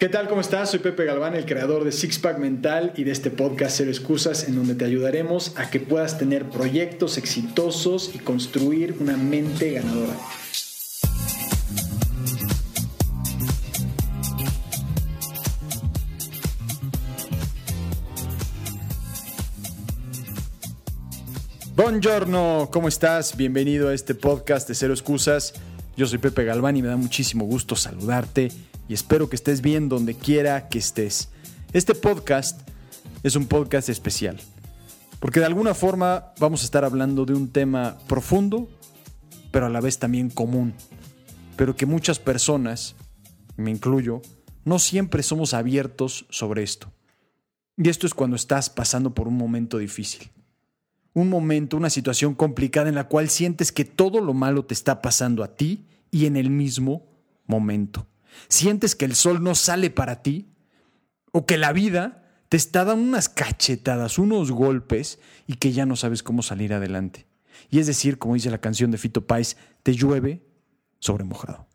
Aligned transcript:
¿Qué 0.00 0.08
tal? 0.08 0.28
¿Cómo 0.28 0.40
estás? 0.40 0.70
Soy 0.70 0.78
Pepe 0.78 1.04
Galván, 1.04 1.34
el 1.34 1.44
creador 1.44 1.84
de 1.84 1.92
Sixpack 1.92 2.38
Mental 2.38 2.94
y 2.96 3.04
de 3.04 3.12
este 3.12 3.30
podcast 3.30 3.76
Cero 3.76 3.90
Excusas, 3.90 4.48
en 4.48 4.56
donde 4.56 4.74
te 4.74 4.86
ayudaremos 4.86 5.52
a 5.58 5.68
que 5.68 5.78
puedas 5.78 6.16
tener 6.16 6.48
proyectos 6.48 7.18
exitosos 7.18 8.10
y 8.14 8.18
construir 8.18 8.96
una 8.98 9.18
mente 9.18 9.72
ganadora. 9.72 10.16
Buongiorno, 21.76 22.70
¿cómo 22.72 22.88
estás? 22.88 23.36
Bienvenido 23.36 23.90
a 23.90 23.94
este 23.94 24.14
podcast 24.14 24.66
de 24.66 24.74
Cero 24.74 24.94
Excusas. 24.94 25.52
Yo 25.94 26.06
soy 26.06 26.16
Pepe 26.16 26.46
Galván 26.46 26.78
y 26.78 26.80
me 26.80 26.88
da 26.88 26.96
muchísimo 26.96 27.44
gusto 27.44 27.76
saludarte 27.76 28.50
y 28.90 28.94
espero 28.94 29.30
que 29.30 29.36
estés 29.36 29.60
bien 29.62 29.88
donde 29.88 30.16
quiera 30.16 30.68
que 30.68 30.80
estés. 30.80 31.28
Este 31.72 31.94
podcast 31.94 32.68
es 33.22 33.36
un 33.36 33.46
podcast 33.46 33.88
especial, 33.88 34.40
porque 35.20 35.38
de 35.38 35.46
alguna 35.46 35.74
forma 35.74 36.32
vamos 36.40 36.62
a 36.62 36.64
estar 36.64 36.84
hablando 36.84 37.24
de 37.24 37.34
un 37.34 37.52
tema 37.52 37.98
profundo, 38.08 38.68
pero 39.52 39.66
a 39.66 39.68
la 39.68 39.80
vez 39.80 40.00
también 40.00 40.28
común, 40.28 40.74
pero 41.54 41.76
que 41.76 41.86
muchas 41.86 42.18
personas, 42.18 42.96
me 43.56 43.70
incluyo, 43.70 44.22
no 44.64 44.80
siempre 44.80 45.22
somos 45.22 45.54
abiertos 45.54 46.26
sobre 46.28 46.64
esto. 46.64 46.92
Y 47.76 47.90
esto 47.90 48.08
es 48.08 48.12
cuando 48.12 48.34
estás 48.34 48.70
pasando 48.70 49.14
por 49.14 49.28
un 49.28 49.36
momento 49.36 49.78
difícil. 49.78 50.32
Un 51.12 51.28
momento, 51.28 51.76
una 51.76 51.90
situación 51.90 52.34
complicada 52.34 52.88
en 52.88 52.96
la 52.96 53.06
cual 53.06 53.30
sientes 53.30 53.70
que 53.70 53.84
todo 53.84 54.20
lo 54.20 54.34
malo 54.34 54.64
te 54.64 54.74
está 54.74 55.00
pasando 55.00 55.44
a 55.44 55.54
ti 55.54 55.86
y 56.10 56.26
en 56.26 56.36
el 56.36 56.50
mismo 56.50 57.06
momento. 57.46 58.08
¿Sientes 58.48 58.94
que 58.94 59.04
el 59.04 59.14
sol 59.14 59.42
no 59.42 59.54
sale 59.54 59.90
para 59.90 60.22
ti? 60.22 60.52
¿O 61.32 61.46
que 61.46 61.58
la 61.58 61.72
vida 61.72 62.24
te 62.48 62.56
está 62.56 62.84
dando 62.84 63.02
unas 63.04 63.28
cachetadas, 63.28 64.18
unos 64.18 64.50
golpes 64.50 65.20
y 65.46 65.54
que 65.54 65.72
ya 65.72 65.86
no 65.86 65.96
sabes 65.96 66.22
cómo 66.22 66.42
salir 66.42 66.72
adelante? 66.72 67.26
Y 67.70 67.78
es 67.78 67.86
decir, 67.86 68.18
como 68.18 68.34
dice 68.34 68.50
la 68.50 68.60
canción 68.60 68.90
de 68.90 68.98
Fito 68.98 69.26
Páez, 69.26 69.56
te 69.82 69.94
llueve 69.94 70.44
sobre 70.98 71.24
mojado. 71.24 71.68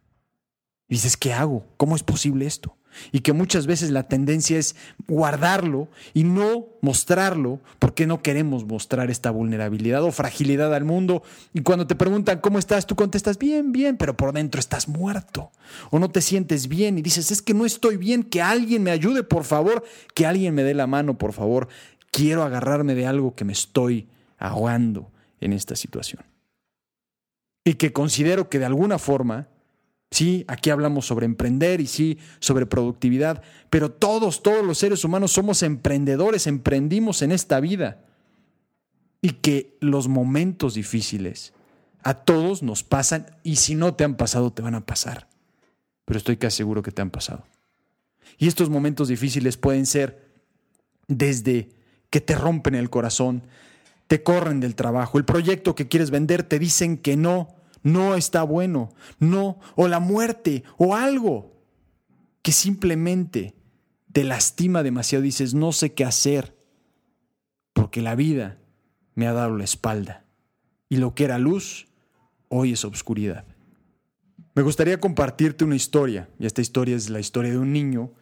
Y 0.88 0.96
dices, 0.96 1.18
¿qué 1.18 1.34
hago? 1.34 1.66
¿Cómo 1.78 1.96
es 1.96 2.04
posible 2.04 2.46
esto? 2.46 2.78
Y 3.12 3.22
que 3.22 3.34
muchas 3.34 3.68
veces 3.68 3.92
la 3.92 4.04
tendencia 4.04 4.58
es 4.58 4.76
guardarlo 5.08 5.88
y 6.14 6.24
no 6.24 6.68
mostrarlo 6.82 7.60
porque 7.80 8.08
no 8.08 8.22
queremos 8.22 8.66
mostrar 8.66 9.10
esta 9.10 9.32
vulnerabilidad 9.32 10.04
o 10.04 10.12
fragilidad 10.12 10.74
al 10.74 10.86
mundo. 10.86 11.24
Y 11.54 11.62
cuando 11.62 11.88
te 11.88 11.96
preguntan 11.96 12.40
cómo 12.40 12.60
estás, 12.60 12.86
tú 12.86 12.96
contestas 12.96 13.38
bien, 13.38 13.72
bien, 13.72 13.98
pero 13.98 14.16
por 14.16 14.34
dentro 14.34 14.60
estás 14.60 14.88
muerto 14.88 15.52
o 15.92 16.00
no 16.00 16.10
te 16.10 16.22
sientes 16.22 16.68
bien 16.68 16.98
y 16.98 17.02
dices, 17.02 17.32
es 17.32 17.42
que 17.42 17.54
no 17.54 17.66
estoy 17.66 17.98
bien, 17.98 18.24
que 18.24 18.42
alguien 18.42 18.84
me 18.84 18.92
ayude, 18.92 19.24
por 19.24 19.44
favor, 19.44 19.84
que 20.14 20.26
alguien 20.26 20.54
me 20.54 20.64
dé 20.64 20.74
la 20.74 20.88
mano, 20.88 21.18
por 21.18 21.34
favor. 21.34 21.68
Quiero 22.12 22.44
agarrarme 22.44 22.96
de 22.96 23.08
algo 23.08 23.36
que 23.36 23.46
me 23.46 23.54
estoy 23.54 24.08
ahogando 24.38 25.12
en 25.40 25.54
esta 25.54 25.76
situación. 25.76 26.24
Y 27.64 27.76
que 27.76 27.92
considero 27.92 28.50
que 28.50 28.60
de 28.60 28.66
alguna 28.66 29.00
forma 29.00 29.48
Sí, 30.12 30.46
aquí 30.48 30.70
hablamos 30.70 31.06
sobre 31.06 31.26
emprender 31.26 31.82
y 31.82 31.88
sí, 31.88 32.20
sobre 32.40 32.66
productividad, 32.66 33.42
pero 33.70 33.92
todos, 33.92 34.44
todos 34.44 34.66
los 34.66 34.78
seres 34.78 35.04
humanos 35.04 35.32
somos 35.32 35.62
emprendedores, 35.64 36.48
emprendimos 36.48 37.22
en 37.22 37.32
esta 37.32 37.60
vida. 37.60 38.06
Y 39.22 39.32
que 39.32 39.76
los 39.82 40.08
momentos 40.08 40.76
difíciles 40.76 41.54
a 42.04 42.14
todos 42.14 42.62
nos 42.62 42.84
pasan 42.84 43.26
y 43.42 43.56
si 43.56 43.74
no 43.74 43.96
te 43.96 44.04
han 44.04 44.16
pasado, 44.16 44.54
te 44.54 44.62
van 44.62 44.76
a 44.76 44.86
pasar. 44.86 45.28
Pero 46.06 46.20
estoy 46.20 46.38
casi 46.38 46.58
seguro 46.58 46.84
que 46.84 46.92
te 46.92 47.02
han 47.02 47.10
pasado. 47.10 47.46
Y 48.38 48.48
estos 48.48 48.70
momentos 48.70 49.08
difíciles 49.08 49.58
pueden 49.58 49.88
ser 49.88 50.26
desde 51.08 51.70
que 52.10 52.22
te 52.22 52.36
rompen 52.36 52.76
el 52.76 52.90
corazón, 52.90 53.44
te 54.08 54.24
corren 54.24 54.60
del 54.60 54.76
trabajo, 54.76 55.18
el 55.18 55.26
proyecto 55.26 55.76
que 55.76 55.88
quieres 55.88 56.12
vender 56.12 56.44
te 56.44 56.60
dicen 56.60 56.98
que 56.98 57.18
no, 57.18 57.56
no 57.86 58.16
está 58.16 58.42
bueno, 58.42 58.90
no, 59.20 59.60
o 59.76 59.88
la 59.88 60.00
muerte, 60.00 60.64
o 60.78 60.96
algo 60.96 61.54
que 62.42 62.52
simplemente 62.52 63.54
te 64.12 64.24
lastima 64.24 64.82
demasiado, 64.82 65.22
dices, 65.22 65.54
no 65.54 65.72
sé 65.72 65.94
qué 65.94 66.04
hacer, 66.04 66.58
porque 67.74 68.02
la 68.02 68.16
vida 68.16 68.58
me 69.14 69.28
ha 69.28 69.34
dado 69.34 69.56
la 69.56 69.64
espalda, 69.64 70.26
y 70.90 70.98
lo 70.98 71.14
que 71.14 71.26
era 71.26 71.38
luz, 71.38 71.86
hoy 72.48 72.72
es 72.72 72.84
obscuridad. 72.86 73.46
Me 74.56 74.64
gustaría 74.64 75.00
compartirte 75.00 75.64
una 75.64 75.76
historia, 75.76 76.28
y 76.40 76.48
esta 76.48 76.62
historia 76.62 76.96
es 76.96 77.12
la 77.12 77.20
historia 77.20 77.52
de 77.52 77.60
un 77.60 77.72
niño 77.72 78.14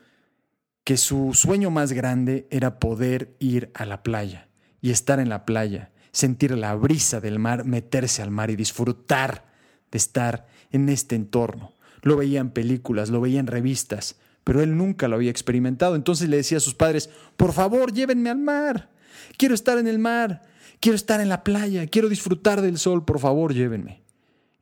que 0.84 0.98
su 0.98 1.34
sueño 1.34 1.72
más 1.72 1.94
grande 1.94 2.50
era 2.52 2.80
poder 2.80 3.38
ir 3.40 3.72
a 3.76 3.86
la 3.86 4.04
playa 4.04 4.50
y 4.82 4.92
estar 4.92 5.22
en 5.22 5.30
la 5.30 5.46
playa, 5.46 5.94
sentir 6.12 6.52
la 6.52 6.76
brisa 6.76 7.22
del 7.22 7.40
mar, 7.40 7.64
meterse 7.64 8.22
al 8.22 8.30
mar 8.30 8.50
y 8.50 8.58
disfrutar 8.58 9.53
de 9.94 9.98
estar 9.98 10.48
en 10.72 10.90
este 10.90 11.16
entorno. 11.16 11.72
Lo 12.02 12.18
veía 12.18 12.42
en 12.42 12.50
películas, 12.50 13.10
lo 13.10 13.22
veía 13.22 13.40
en 13.40 13.46
revistas, 13.46 14.16
pero 14.44 14.62
él 14.64 14.76
nunca 14.76 15.08
lo 15.08 15.16
había 15.16 15.30
experimentado. 15.30 15.96
Entonces 15.96 16.28
le 16.30 16.38
decía 16.38 16.58
a 16.58 16.62
sus 16.62 16.74
padres, 16.74 17.12
por 17.38 17.54
favor, 17.54 17.94
llévenme 17.94 18.32
al 18.32 18.40
mar. 18.40 18.90
Quiero 19.38 19.54
estar 19.54 19.78
en 19.78 19.88
el 19.88 20.00
mar, 20.00 20.42
quiero 20.80 20.96
estar 20.96 21.22
en 21.22 21.30
la 21.30 21.44
playa, 21.44 21.86
quiero 21.86 22.10
disfrutar 22.10 22.62
del 22.62 22.80
sol, 22.80 23.06
por 23.06 23.20
favor, 23.20 23.54
llévenme. 23.54 24.02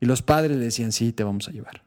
Y 0.00 0.06
los 0.06 0.20
padres 0.20 0.58
le 0.58 0.64
decían, 0.64 0.92
sí, 0.92 1.12
te 1.12 1.24
vamos 1.24 1.48
a 1.48 1.52
llevar. 1.52 1.82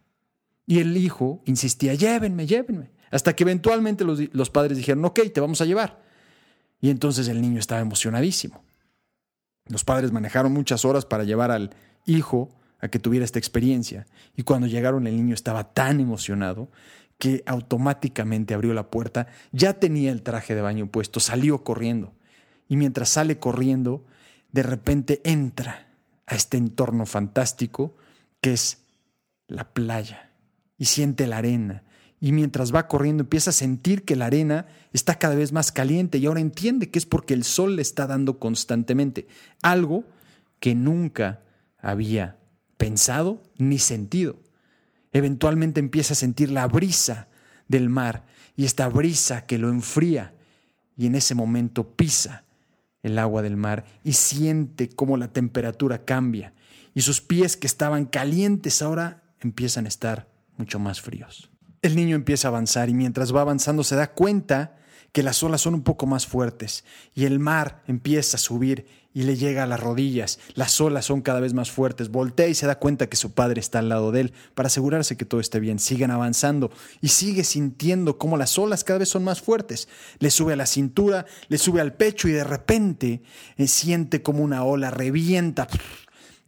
Y 0.65 0.79
el 0.79 0.97
hijo 0.97 1.43
insistía, 1.45 1.93
llévenme, 1.93 2.47
llévenme. 2.47 2.89
Hasta 3.11 3.35
que 3.35 3.43
eventualmente 3.43 4.03
los, 4.03 4.19
los 4.33 4.49
padres 4.49 4.75
dijeron, 4.75 5.05
ok, 5.05 5.19
te 5.31 5.39
vamos 5.39 5.61
a 5.61 5.65
llevar. 5.65 6.01
Y 6.81 6.89
entonces 6.89 7.27
el 7.27 7.41
niño 7.41 7.59
estaba 7.59 7.81
emocionadísimo. 7.81 8.63
Los 9.67 9.83
padres 9.83 10.11
manejaron 10.11 10.51
muchas 10.51 10.83
horas 10.83 11.05
para 11.05 11.23
llevar 11.23 11.51
al 11.51 11.75
hijo 12.07 12.49
a 12.79 12.87
que 12.87 12.99
tuviera 12.99 13.25
esta 13.25 13.39
experiencia. 13.39 14.05
Y 14.35 14.43
cuando 14.43 14.67
llegaron 14.67 15.07
el 15.07 15.15
niño 15.15 15.33
estaba 15.33 15.73
tan 15.73 15.99
emocionado 15.99 16.69
que 17.17 17.43
automáticamente 17.45 18.53
abrió 18.53 18.73
la 18.73 18.89
puerta, 18.89 19.27
ya 19.51 19.73
tenía 19.73 20.11
el 20.11 20.21
traje 20.21 20.55
de 20.55 20.61
baño 20.61 20.87
puesto, 20.87 21.19
salió 21.19 21.63
corriendo. 21.63 22.13
Y 22.67 22.77
mientras 22.77 23.09
sale 23.09 23.39
corriendo, 23.39 24.05
de 24.51 24.63
repente 24.63 25.21
entra 25.23 25.87
a 26.27 26.35
este 26.35 26.57
entorno 26.57 27.05
fantástico 27.05 27.95
que 28.41 28.53
es 28.53 28.79
la 29.47 29.65
playa 29.73 30.31
y 30.77 30.85
siente 30.85 31.27
la 31.27 31.37
arena. 31.37 31.83
Y 32.19 32.31
mientras 32.31 32.73
va 32.73 32.87
corriendo 32.87 33.23
empieza 33.23 33.51
a 33.51 33.53
sentir 33.53 34.03
que 34.03 34.15
la 34.15 34.25
arena 34.25 34.65
está 34.93 35.15
cada 35.15 35.35
vez 35.35 35.51
más 35.51 35.71
caliente 35.71 36.17
y 36.17 36.25
ahora 36.25 36.39
entiende 36.39 36.89
que 36.89 36.99
es 36.99 37.05
porque 37.05 37.33
el 37.33 37.43
sol 37.43 37.75
le 37.75 37.81
está 37.81 38.07
dando 38.07 38.39
constantemente 38.39 39.27
algo 39.61 40.05
que 40.59 40.73
nunca 40.73 41.41
había 41.77 42.37
pensado 42.77 43.41
ni 43.57 43.79
sentido. 43.79 44.37
Eventualmente 45.11 45.79
empieza 45.79 46.13
a 46.13 46.17
sentir 46.17 46.51
la 46.51 46.67
brisa 46.67 47.27
del 47.67 47.89
mar 47.89 48.25
y 48.55 48.65
esta 48.65 48.87
brisa 48.87 49.45
que 49.45 49.57
lo 49.57 49.69
enfría 49.69 50.33
y 50.97 51.07
en 51.07 51.15
ese 51.15 51.35
momento 51.35 51.95
pisa 51.95 52.43
el 53.03 53.19
agua 53.19 53.41
del 53.41 53.57
mar 53.57 53.85
y 54.03 54.13
siente 54.13 54.89
cómo 54.89 55.17
la 55.17 55.27
temperatura 55.27 56.05
cambia 56.05 56.53
y 56.93 57.01
sus 57.01 57.21
pies 57.21 57.57
que 57.57 57.67
estaban 57.67 58.05
calientes 58.05 58.81
ahora 58.81 59.23
empiezan 59.41 59.85
a 59.85 59.89
estar 59.89 60.27
mucho 60.57 60.79
más 60.79 61.01
fríos. 61.01 61.49
El 61.81 61.95
niño 61.95 62.15
empieza 62.15 62.47
a 62.47 62.49
avanzar 62.49 62.89
y 62.89 62.93
mientras 62.93 63.35
va 63.35 63.41
avanzando 63.41 63.83
se 63.83 63.95
da 63.95 64.11
cuenta 64.11 64.77
que 65.15 65.23
las 65.23 65.43
olas 65.43 65.61
son 65.61 65.75
un 65.75 65.81
poco 65.81 66.07
más 66.07 66.27
fuertes 66.27 66.83
y 67.13 67.23
el 67.23 67.39
mar 67.39 67.81
empieza 67.87 68.35
a 68.35 68.37
subir 68.37 68.85
y 69.13 69.23
le 69.23 69.37
llega 69.37 69.63
a 69.63 69.65
las 69.65 69.79
rodillas, 69.79 70.39
las 70.55 70.81
olas 70.81 71.05
son 71.05 71.21
cada 71.21 71.39
vez 71.39 71.53
más 71.53 71.71
fuertes, 71.71 72.09
voltea 72.09 72.49
y 72.49 72.53
se 72.53 72.67
da 72.67 72.79
cuenta 72.79 73.07
que 73.07 73.15
su 73.15 73.31
padre 73.31 73.61
está 73.61 73.79
al 73.79 73.87
lado 73.87 74.11
de 74.11 74.19
él 74.19 74.33
para 74.55 74.67
asegurarse 74.67 75.15
que 75.15 75.23
todo 75.23 75.39
esté 75.39 75.61
bien, 75.61 75.79
siguen 75.79 76.11
avanzando 76.11 76.69
y 76.99 77.07
sigue 77.07 77.45
sintiendo 77.45 78.17
cómo 78.17 78.35
las 78.35 78.59
olas 78.59 78.83
cada 78.83 78.99
vez 78.99 79.07
son 79.07 79.23
más 79.23 79.41
fuertes, 79.41 79.87
le 80.19 80.29
sube 80.31 80.51
a 80.51 80.57
la 80.57 80.65
cintura, 80.65 81.25
le 81.47 81.59
sube 81.59 81.79
al 81.79 81.93
pecho 81.93 82.27
y 82.27 82.33
de 82.33 82.43
repente 82.43 83.21
eh, 83.55 83.67
siente 83.69 84.21
como 84.21 84.43
una 84.43 84.65
ola 84.65 84.91
revienta 84.91 85.69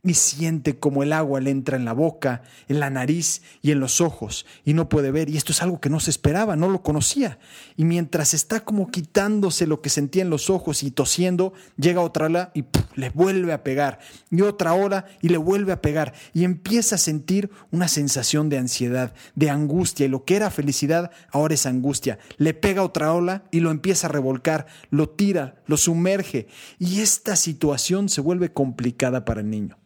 y 0.04 0.14
siente 0.14 0.80
como 0.80 1.04
el 1.04 1.12
agua 1.12 1.42
le 1.42 1.52
entra 1.52 1.76
en 1.76 1.86
la 1.86 1.94
boca, 1.94 2.44
en 2.68 2.80
la 2.80 2.90
nariz 2.90 3.42
y 3.62 3.72
en 3.72 3.80
los 3.80 4.00
ojos 4.00 4.46
y 4.64 4.74
no 4.74 4.90
puede 4.90 5.12
ver. 5.12 5.30
Y 5.30 5.38
esto 5.38 5.52
es 5.52 5.62
algo 5.62 5.82
que 5.82 5.90
no 5.90 6.00
se 6.00 6.12
esperaba, 6.12 6.56
no 6.56 6.70
lo 6.70 6.82
conocía. 6.82 7.40
Y 7.76 7.84
mientras 7.84 8.34
está 8.34 8.62
como 8.62 8.90
quitándose 8.90 9.68
lo 9.68 9.82
que 9.82 9.90
sentía 9.90 10.22
en 10.22 10.30
los 10.30 10.50
ojos 10.50 10.84
y 10.84 10.92
tosiendo, 10.92 11.54
llega 11.78 12.02
otra 12.02 12.28
ola 12.28 12.52
y 12.54 12.66
le 12.96 13.10
vuelve 13.10 13.54
a 13.54 13.64
pegar. 13.64 14.00
Y 14.30 14.42
otra 14.42 14.74
hora 14.74 15.06
y 15.22 15.30
le 15.30 15.38
vuelve 15.38 15.74
a 15.74 15.82
pegar. 15.82 16.14
Y 16.34 16.44
empieza 16.44 16.96
a 16.96 17.00
sentir 17.00 17.50
una 17.72 17.88
sensación 17.88 18.50
de 18.50 18.60
ansiedad, 18.60 19.14
de 19.36 19.50
angustia. 19.50 20.06
Y 20.06 20.10
lo 20.10 20.24
que 20.24 20.36
era 20.36 20.52
felicidad 20.52 21.12
ahora 21.32 21.56
es 21.56 21.66
angustia. 21.66 22.20
Le 22.38 22.54
pega 22.54 22.84
otra 22.84 23.14
ola 23.14 23.44
y 23.52 23.60
lo 23.60 23.72
empieza 23.72 24.08
a 24.08 24.12
revolcar, 24.12 24.68
lo 24.90 25.10
tira, 25.10 25.62
lo 25.66 25.76
sumerge. 25.76 26.48
Y 26.80 27.02
esta 27.02 27.36
situación 27.36 28.10
se 28.10 28.22
vuelve 28.22 28.54
complicada 28.54 29.26
para 29.26 29.42
el 29.42 29.50
niño. 29.50 29.78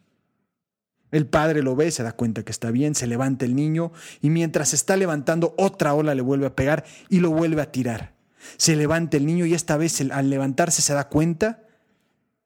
El 1.11 1.27
padre 1.27 1.61
lo 1.61 1.75
ve, 1.75 1.91
se 1.91 2.03
da 2.03 2.13
cuenta 2.13 2.43
que 2.43 2.51
está 2.51 2.71
bien, 2.71 2.95
se 2.95 3.07
levanta 3.07 3.45
el 3.45 3.55
niño 3.55 3.91
y 4.21 4.29
mientras 4.29 4.69
se 4.69 4.77
está 4.77 4.95
levantando 4.95 5.53
otra 5.57 5.93
ola 5.93 6.15
le 6.15 6.21
vuelve 6.21 6.45
a 6.45 6.55
pegar 6.55 6.85
y 7.09 7.19
lo 7.19 7.31
vuelve 7.31 7.61
a 7.61 7.71
tirar. 7.71 8.13
Se 8.57 8.75
levanta 8.75 9.17
el 9.17 9.25
niño 9.25 9.45
y 9.45 9.53
esta 9.53 9.77
vez 9.77 10.01
al 10.01 10.29
levantarse 10.29 10.81
se 10.81 10.93
da 10.93 11.09
cuenta 11.09 11.63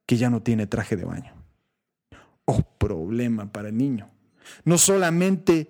que 0.06 0.18
ya 0.18 0.30
no 0.30 0.42
tiene 0.42 0.68
traje 0.68 0.96
de 0.96 1.06
baño. 1.06 1.34
Oh, 2.46 2.62
problema 2.78 3.52
para 3.52 3.70
el 3.70 3.78
niño. 3.78 4.10
No 4.64 4.78
solamente 4.78 5.70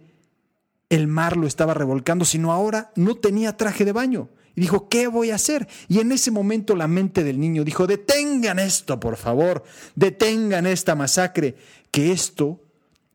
el 0.90 1.08
mar 1.08 1.38
lo 1.38 1.48
estaba 1.48 1.74
revolcando, 1.74 2.26
sino 2.26 2.52
ahora 2.52 2.92
no 2.96 3.16
tenía 3.16 3.58
traje 3.58 3.86
de 3.86 3.92
baño. 3.92 4.30
Y 4.56 4.62
dijo, 4.62 4.88
¿qué 4.88 5.08
voy 5.08 5.32
a 5.32 5.36
hacer? 5.36 5.68
Y 5.90 6.00
en 6.00 6.12
ese 6.12 6.32
momento 6.32 6.76
la 6.76 6.88
mente 6.88 7.24
del 7.24 7.40
niño 7.40 7.64
dijo, 7.64 7.88
detengan 7.88 8.60
esto, 8.60 9.00
por 9.00 9.18
favor, 9.18 9.64
detengan 9.96 10.66
esta 10.66 10.96
masacre, 10.96 11.56
que 11.92 12.12
esto, 12.14 12.62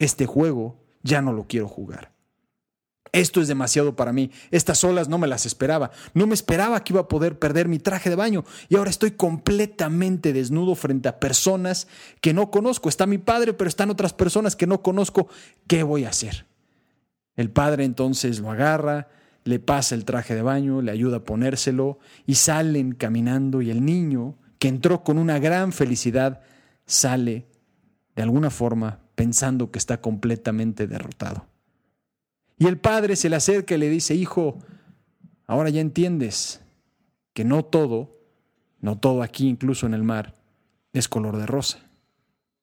este 0.00 0.26
juego, 0.26 0.82
ya 1.04 1.22
no 1.22 1.32
lo 1.32 1.46
quiero 1.46 1.68
jugar. 1.68 2.12
Esto 3.12 3.40
es 3.40 3.48
demasiado 3.48 3.96
para 3.96 4.12
mí. 4.12 4.30
Estas 4.50 4.82
olas 4.84 5.08
no 5.08 5.18
me 5.18 5.26
las 5.26 5.46
esperaba. 5.46 5.90
No 6.14 6.26
me 6.26 6.34
esperaba 6.34 6.82
que 6.82 6.92
iba 6.92 7.02
a 7.02 7.08
poder 7.08 7.38
perder 7.38 7.68
mi 7.68 7.78
traje 7.78 8.08
de 8.08 8.16
baño. 8.16 8.44
Y 8.68 8.76
ahora 8.76 8.90
estoy 8.90 9.12
completamente 9.12 10.32
desnudo 10.32 10.74
frente 10.74 11.08
a 11.08 11.18
personas 11.18 11.88
que 12.20 12.32
no 12.32 12.50
conozco. 12.50 12.88
Está 12.88 13.06
mi 13.06 13.18
padre, 13.18 13.52
pero 13.52 13.68
están 13.68 13.90
otras 13.90 14.12
personas 14.12 14.54
que 14.54 14.66
no 14.66 14.82
conozco. 14.82 15.28
¿Qué 15.66 15.82
voy 15.82 16.04
a 16.04 16.10
hacer? 16.10 16.46
El 17.36 17.50
padre 17.50 17.84
entonces 17.84 18.38
lo 18.38 18.50
agarra, 18.50 19.08
le 19.44 19.58
pasa 19.58 19.94
el 19.94 20.04
traje 20.04 20.34
de 20.34 20.42
baño, 20.42 20.82
le 20.82 20.92
ayuda 20.92 21.18
a 21.18 21.24
ponérselo 21.24 21.98
y 22.26 22.36
salen 22.36 22.92
caminando 22.92 23.60
y 23.62 23.70
el 23.70 23.84
niño, 23.84 24.36
que 24.58 24.68
entró 24.68 25.02
con 25.02 25.18
una 25.18 25.38
gran 25.38 25.72
felicidad, 25.72 26.42
sale 26.86 27.46
de 28.14 28.22
alguna 28.22 28.50
forma 28.50 29.00
pensando 29.20 29.70
que 29.70 29.78
está 29.78 30.00
completamente 30.00 30.86
derrotado. 30.86 31.44
Y 32.56 32.68
el 32.68 32.78
padre 32.78 33.16
se 33.16 33.28
le 33.28 33.36
acerca 33.36 33.74
y 33.74 33.78
le 33.78 33.90
dice, 33.90 34.14
hijo, 34.14 34.58
ahora 35.46 35.68
ya 35.68 35.82
entiendes 35.82 36.62
que 37.34 37.44
no 37.44 37.62
todo, 37.62 38.16
no 38.80 38.98
todo 38.98 39.22
aquí, 39.22 39.46
incluso 39.46 39.84
en 39.84 39.92
el 39.92 40.04
mar, 40.04 40.36
es 40.94 41.06
color 41.06 41.36
de 41.36 41.44
rosa. 41.44 41.80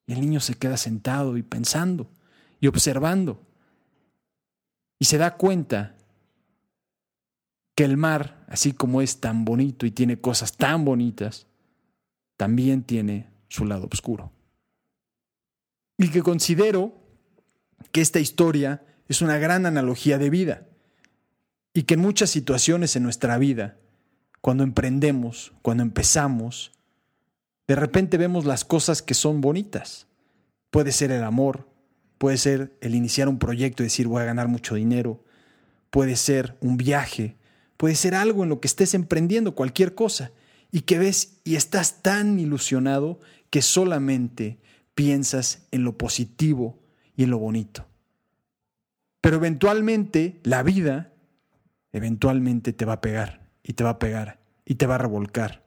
Y 0.07 0.13
el 0.13 0.21
niño 0.21 0.39
se 0.39 0.55
queda 0.55 0.77
sentado 0.77 1.37
y 1.37 1.43
pensando 1.43 2.09
y 2.59 2.65
observando. 2.65 3.39
Y 4.97 5.05
se 5.05 5.19
da 5.19 5.37
cuenta 5.37 5.95
que 7.75 7.83
el 7.83 7.97
mar, 7.97 8.43
así 8.47 8.73
como 8.73 9.03
es 9.03 9.19
tan 9.19 9.45
bonito 9.45 9.85
y 9.85 9.91
tiene 9.91 10.19
cosas 10.19 10.57
tan 10.57 10.85
bonitas, 10.85 11.45
también 12.35 12.81
tiene 12.81 13.27
su 13.47 13.63
lado 13.63 13.87
oscuro. 13.91 14.31
Y 15.97 16.09
que 16.09 16.21
considero 16.21 16.93
que 17.91 18.01
esta 18.01 18.19
historia 18.19 18.83
es 19.07 19.21
una 19.21 19.37
gran 19.37 19.65
analogía 19.65 20.17
de 20.17 20.29
vida 20.29 20.67
y 21.73 21.83
que 21.83 21.95
en 21.95 22.01
muchas 22.01 22.29
situaciones 22.29 22.95
en 22.95 23.03
nuestra 23.03 23.37
vida, 23.37 23.77
cuando 24.41 24.63
emprendemos, 24.63 25.53
cuando 25.61 25.83
empezamos, 25.83 26.71
de 27.67 27.75
repente 27.75 28.17
vemos 28.17 28.45
las 28.45 28.65
cosas 28.65 29.01
que 29.01 29.13
son 29.13 29.41
bonitas. 29.41 30.07
Puede 30.71 30.91
ser 30.91 31.11
el 31.11 31.23
amor, 31.23 31.67
puede 32.17 32.37
ser 32.37 32.77
el 32.81 32.95
iniciar 32.95 33.29
un 33.29 33.39
proyecto 33.39 33.83
y 33.83 33.87
decir 33.87 34.07
voy 34.07 34.21
a 34.21 34.25
ganar 34.25 34.47
mucho 34.47 34.75
dinero, 34.75 35.23
puede 35.89 36.15
ser 36.15 36.55
un 36.61 36.77
viaje, 36.77 37.35
puede 37.77 37.95
ser 37.95 38.15
algo 38.15 38.43
en 38.43 38.49
lo 38.49 38.59
que 38.59 38.67
estés 38.67 38.93
emprendiendo, 38.93 39.55
cualquier 39.55 39.95
cosa, 39.95 40.31
y 40.71 40.81
que 40.81 40.99
ves 40.99 41.39
y 41.43 41.55
estás 41.55 42.01
tan 42.01 42.39
ilusionado 42.39 43.19
que 43.49 43.61
solamente 43.61 44.59
piensas 44.97 45.67
en 45.69 45.83
lo 45.83 45.95
positivo 45.95 46.79
y 47.15 47.23
en 47.23 47.29
lo 47.29 47.37
bonito. 47.37 47.85
Pero 49.21 49.35
eventualmente 49.35 50.39
la 50.41 50.63
vida, 50.63 51.13
eventualmente 51.91 52.73
te 52.73 52.83
va 52.83 52.93
a 52.93 53.01
pegar 53.01 53.47
y 53.61 53.73
te 53.73 53.83
va 53.83 53.91
a 53.91 53.99
pegar 53.99 54.39
y 54.65 54.73
te 54.73 54.87
va 54.87 54.95
a 54.95 54.97
revolcar. 54.97 55.63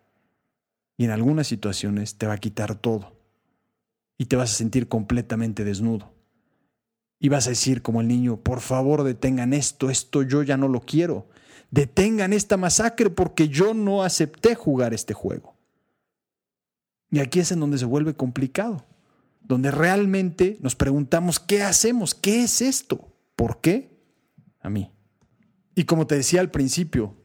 Y 0.96 1.04
en 1.04 1.12
algunas 1.12 1.46
situaciones 1.46 2.16
te 2.16 2.26
va 2.26 2.32
a 2.32 2.38
quitar 2.38 2.74
todo. 2.74 3.16
Y 4.18 4.24
te 4.24 4.34
vas 4.34 4.50
a 4.50 4.56
sentir 4.56 4.88
completamente 4.88 5.62
desnudo. 5.62 6.12
Y 7.20 7.28
vas 7.28 7.46
a 7.46 7.50
decir 7.50 7.82
como 7.82 8.00
el 8.00 8.08
niño, 8.08 8.36
por 8.36 8.60
favor 8.60 9.04
detengan 9.04 9.52
esto, 9.52 9.90
esto 9.90 10.24
yo 10.24 10.42
ya 10.42 10.56
no 10.56 10.66
lo 10.66 10.80
quiero. 10.80 11.28
Detengan 11.70 12.32
esta 12.32 12.56
masacre 12.56 13.10
porque 13.10 13.48
yo 13.48 13.74
no 13.74 14.02
acepté 14.02 14.56
jugar 14.56 14.92
este 14.92 15.14
juego. 15.14 15.54
Y 17.12 17.20
aquí 17.20 17.38
es 17.38 17.52
en 17.52 17.60
donde 17.60 17.78
se 17.78 17.84
vuelve 17.84 18.14
complicado, 18.14 18.84
donde 19.40 19.70
realmente 19.70 20.58
nos 20.60 20.76
preguntamos, 20.76 21.40
¿qué 21.40 21.62
hacemos? 21.62 22.14
¿Qué 22.14 22.42
es 22.42 22.60
esto? 22.60 23.16
¿Por 23.37 23.60
qué? 23.60 23.98
A 24.60 24.70
mí. 24.70 24.92
Y 25.75 25.84
como 25.84 26.06
te 26.06 26.14
decía 26.14 26.40
al 26.40 26.50
principio, 26.50 27.16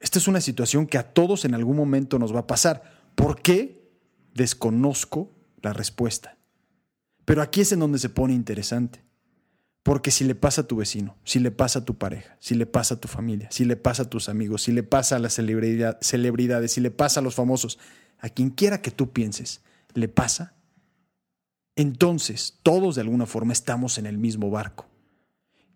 esta 0.00 0.18
es 0.18 0.28
una 0.28 0.40
situación 0.40 0.86
que 0.86 0.98
a 0.98 1.12
todos 1.12 1.44
en 1.44 1.54
algún 1.54 1.76
momento 1.76 2.18
nos 2.18 2.34
va 2.34 2.40
a 2.40 2.46
pasar. 2.46 2.82
¿Por 3.14 3.42
qué? 3.42 3.90
Desconozco 4.34 5.34
la 5.60 5.72
respuesta. 5.72 6.38
Pero 7.24 7.42
aquí 7.42 7.60
es 7.60 7.72
en 7.72 7.80
donde 7.80 7.98
se 7.98 8.08
pone 8.08 8.34
interesante. 8.34 9.04
Porque 9.82 10.10
si 10.10 10.24
le 10.24 10.34
pasa 10.34 10.62
a 10.62 10.66
tu 10.66 10.76
vecino, 10.76 11.16
si 11.24 11.38
le 11.40 11.50
pasa 11.50 11.80
a 11.80 11.84
tu 11.84 11.96
pareja, 11.96 12.36
si 12.40 12.54
le 12.54 12.66
pasa 12.66 12.94
a 12.94 13.00
tu 13.00 13.08
familia, 13.08 13.48
si 13.50 13.64
le 13.64 13.76
pasa 13.76 14.02
a 14.02 14.10
tus 14.10 14.28
amigos, 14.28 14.62
si 14.62 14.72
le 14.72 14.82
pasa 14.82 15.16
a 15.16 15.18
las 15.18 15.34
celebridades, 15.34 16.72
si 16.72 16.80
le 16.80 16.90
pasa 16.90 17.20
a 17.20 17.22
los 17.22 17.34
famosos, 17.34 17.78
a 18.18 18.28
quien 18.28 18.50
quiera 18.50 18.82
que 18.82 18.90
tú 18.90 19.12
pienses, 19.12 19.62
le 19.94 20.08
pasa, 20.08 20.54
entonces 21.78 22.58
todos 22.64 22.96
de 22.96 23.02
alguna 23.02 23.24
forma 23.24 23.52
estamos 23.52 23.98
en 23.98 24.06
el 24.06 24.18
mismo 24.18 24.50
barco. 24.50 24.86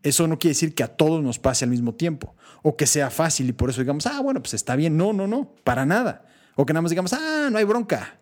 Eso 0.03 0.27
no 0.27 0.37
quiere 0.37 0.51
decir 0.51 0.75
que 0.75 0.83
a 0.83 0.89
todos 0.89 1.23
nos 1.23 1.39
pase 1.39 1.65
al 1.65 1.71
mismo 1.71 1.95
tiempo 1.95 2.35
o 2.63 2.77
que 2.77 2.89
sea 2.89 3.09
fácil 3.09 3.49
y 3.49 3.53
por 3.53 3.71
eso 3.71 3.83
digamos, 3.83 4.09
ah, 4.09 4.21
bueno, 4.21 4.43
pues 4.43 4.53
está 4.55 4.75
bien. 4.75 4.97
No, 4.97 5.13
no, 5.13 5.29
no, 5.29 5.55
para 5.63 5.87
nada. 5.87 6.27
O 6.57 6.67
que 6.67 6.73
nada 6.73 6.83
más 6.83 6.91
digamos, 6.91 7.13
ah, 7.13 7.51
no 7.53 7.57
hay 7.57 7.65
bronca. 7.65 8.19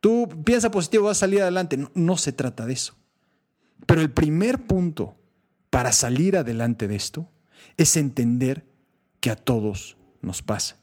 Tú 0.00 0.28
piensa 0.44 0.70
positivo, 0.70 1.04
vas 1.04 1.18
a 1.18 1.20
salir 1.20 1.42
adelante. 1.42 1.76
No, 1.76 1.90
no 1.94 2.16
se 2.16 2.32
trata 2.32 2.64
de 2.64 2.72
eso. 2.72 2.96
Pero 3.84 4.00
el 4.00 4.10
primer 4.10 4.66
punto 4.66 5.14
para 5.68 5.92
salir 5.92 6.38
adelante 6.38 6.88
de 6.88 6.96
esto 6.96 7.28
es 7.76 7.98
entender 7.98 8.64
que 9.20 9.28
a 9.28 9.36
todos 9.36 9.98
nos 10.22 10.40
pasa. 10.40 10.78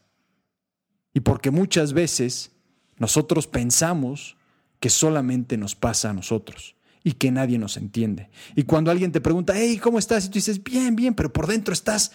Y 1.16 1.22
porque 1.22 1.50
muchas 1.50 1.94
veces 1.94 2.51
nosotros 2.98 3.48
pensamos 3.48 4.38
que 4.80 4.90
solamente 4.90 5.58
nos 5.58 5.76
pasa 5.76 6.10
a 6.10 6.14
nosotros 6.14 6.76
y 7.04 7.14
que 7.14 7.32
nadie 7.32 7.58
nos 7.58 7.78
entiende. 7.78 8.30
Y 8.56 8.64
cuando 8.64 8.92
alguien 8.92 9.12
te 9.12 9.22
pregunta, 9.22 9.54
hey, 9.56 9.80
¿cómo 9.82 9.98
estás? 10.00 10.26
Y 10.26 10.30
tú 10.30 10.34
dices, 10.34 10.64
bien, 10.64 10.96
bien, 10.96 11.14
pero 11.14 11.32
por 11.32 11.48
dentro 11.48 11.74
estás, 11.74 12.12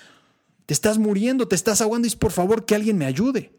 te 0.67 0.75
estás 0.75 0.99
muriendo, 0.99 1.49
te 1.49 1.57
estás 1.57 1.81
ahogando 1.81 2.07
y 2.07 2.09
es 2.09 2.17
por 2.17 2.33
favor 2.33 2.67
que 2.67 2.75
alguien 2.75 2.99
me 2.99 3.07
ayude. 3.07 3.53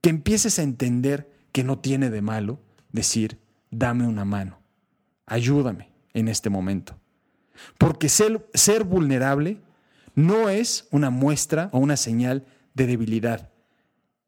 Que 0.00 0.10
empieces 0.10 0.58
a 0.58 0.62
entender 0.62 1.30
que 1.52 1.64
no 1.64 1.78
tiene 1.78 2.10
de 2.10 2.22
malo 2.22 2.60
decir, 2.90 3.38
dame 3.70 4.06
una 4.06 4.24
mano, 4.24 4.60
ayúdame 5.26 5.90
en 6.12 6.28
este 6.28 6.50
momento. 6.50 6.98
Porque 7.78 8.08
ser, 8.08 8.46
ser 8.54 8.84
vulnerable 8.84 9.60
no 10.14 10.48
es 10.48 10.88
una 10.90 11.10
muestra 11.10 11.70
o 11.72 11.78
una 11.78 11.96
señal 11.96 12.46
de 12.74 12.86
debilidad, 12.86 13.50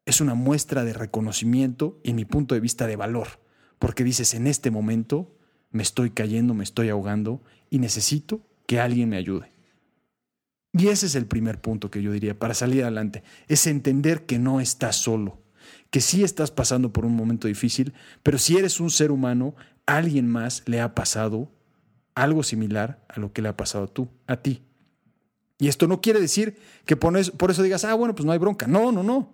es 0.05 0.21
una 0.21 0.35
muestra 0.35 0.83
de 0.83 0.93
reconocimiento 0.93 1.99
y, 2.03 2.11
en 2.11 2.15
mi 2.15 2.25
punto 2.25 2.55
de 2.55 2.61
vista, 2.61 2.87
de 2.87 2.95
valor. 2.95 3.44
Porque 3.79 4.03
dices, 4.03 4.33
en 4.33 4.47
este 4.47 4.71
momento 4.71 5.35
me 5.71 5.83
estoy 5.83 6.11
cayendo, 6.11 6.53
me 6.53 6.63
estoy 6.63 6.89
ahogando 6.89 7.41
y 7.69 7.79
necesito 7.79 8.41
que 8.65 8.79
alguien 8.79 9.09
me 9.09 9.17
ayude. 9.17 9.51
Y 10.73 10.87
ese 10.87 11.05
es 11.05 11.15
el 11.15 11.25
primer 11.25 11.61
punto 11.61 11.89
que 11.89 12.01
yo 12.01 12.11
diría 12.11 12.37
para 12.37 12.53
salir 12.53 12.83
adelante, 12.83 13.23
es 13.47 13.65
entender 13.67 14.25
que 14.25 14.39
no 14.39 14.59
estás 14.59 14.97
solo, 14.97 15.41
que 15.89 16.01
sí 16.01 16.23
estás 16.23 16.51
pasando 16.51 16.91
por 16.91 17.05
un 17.05 17.15
momento 17.15 17.47
difícil, 17.47 17.93
pero 18.23 18.37
si 18.37 18.57
eres 18.57 18.79
un 18.79 18.89
ser 18.89 19.11
humano, 19.11 19.55
alguien 19.85 20.27
más 20.27 20.63
le 20.65 20.81
ha 20.81 20.93
pasado 20.93 21.51
algo 22.13 22.43
similar 22.43 23.05
a 23.07 23.19
lo 23.19 23.31
que 23.31 23.41
le 23.41 23.49
ha 23.49 23.57
pasado 23.57 23.85
a 23.85 23.87
tú, 23.87 24.09
a 24.27 24.37
ti. 24.37 24.63
Y 25.57 25.69
esto 25.69 25.87
no 25.87 26.01
quiere 26.01 26.19
decir 26.19 26.57
que 26.85 26.97
por 26.97 27.15
eso 27.17 27.63
digas, 27.63 27.85
ah, 27.85 27.93
bueno, 27.93 28.13
pues 28.13 28.25
no 28.25 28.31
hay 28.31 28.37
bronca. 28.37 28.67
No, 28.67 28.91
no, 28.91 29.03
no. 29.03 29.33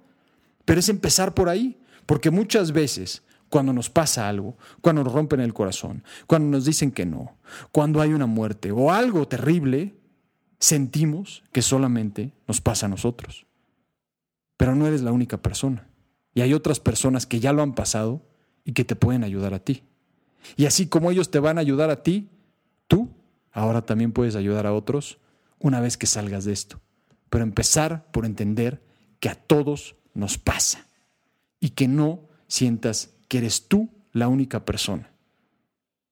Pero 0.65 0.79
es 0.79 0.89
empezar 0.89 1.33
por 1.33 1.49
ahí, 1.49 1.79
porque 2.05 2.29
muchas 2.29 2.71
veces 2.71 3.23
cuando 3.51 3.73
nos 3.73 3.89
pasa 3.89 4.29
algo, 4.29 4.57
cuando 4.79 5.03
nos 5.03 5.13
rompen 5.13 5.41
el 5.41 5.53
corazón, 5.53 6.03
cuando 6.25 6.57
nos 6.57 6.65
dicen 6.65 6.91
que 6.91 7.05
no, 7.05 7.37
cuando 7.71 8.01
hay 8.01 8.13
una 8.13 8.25
muerte 8.25 8.71
o 8.71 8.91
algo 8.91 9.27
terrible, 9.27 9.93
sentimos 10.57 11.43
que 11.51 11.61
solamente 11.61 12.33
nos 12.47 12.61
pasa 12.61 12.85
a 12.85 12.89
nosotros. 12.89 13.45
Pero 14.55 14.73
no 14.73 14.87
eres 14.87 15.01
la 15.01 15.11
única 15.11 15.41
persona. 15.41 15.87
Y 16.33 16.41
hay 16.41 16.53
otras 16.53 16.79
personas 16.79 17.25
que 17.25 17.41
ya 17.41 17.51
lo 17.51 17.61
han 17.61 17.75
pasado 17.75 18.21
y 18.63 18.71
que 18.71 18.85
te 18.85 18.95
pueden 18.95 19.25
ayudar 19.25 19.53
a 19.53 19.59
ti. 19.59 19.83
Y 20.55 20.65
así 20.65 20.87
como 20.87 21.11
ellos 21.11 21.29
te 21.29 21.39
van 21.39 21.57
a 21.57 21.61
ayudar 21.61 21.89
a 21.89 22.03
ti, 22.03 22.29
tú 22.87 23.09
ahora 23.51 23.81
también 23.81 24.13
puedes 24.13 24.37
ayudar 24.37 24.65
a 24.65 24.73
otros 24.73 25.19
una 25.59 25.81
vez 25.81 25.97
que 25.97 26.07
salgas 26.07 26.45
de 26.45 26.53
esto. 26.53 26.79
Pero 27.29 27.43
empezar 27.43 28.09
por 28.11 28.25
entender 28.25 28.81
que 29.19 29.27
a 29.27 29.35
todos 29.35 29.97
nos 30.13 30.37
pasa 30.37 30.87
y 31.59 31.71
que 31.71 31.89
no 31.89 32.29
sientas 32.47 33.10
que 33.31 33.37
eres 33.37 33.69
tú 33.69 33.87
la 34.11 34.27
única 34.27 34.65
persona. 34.65 35.09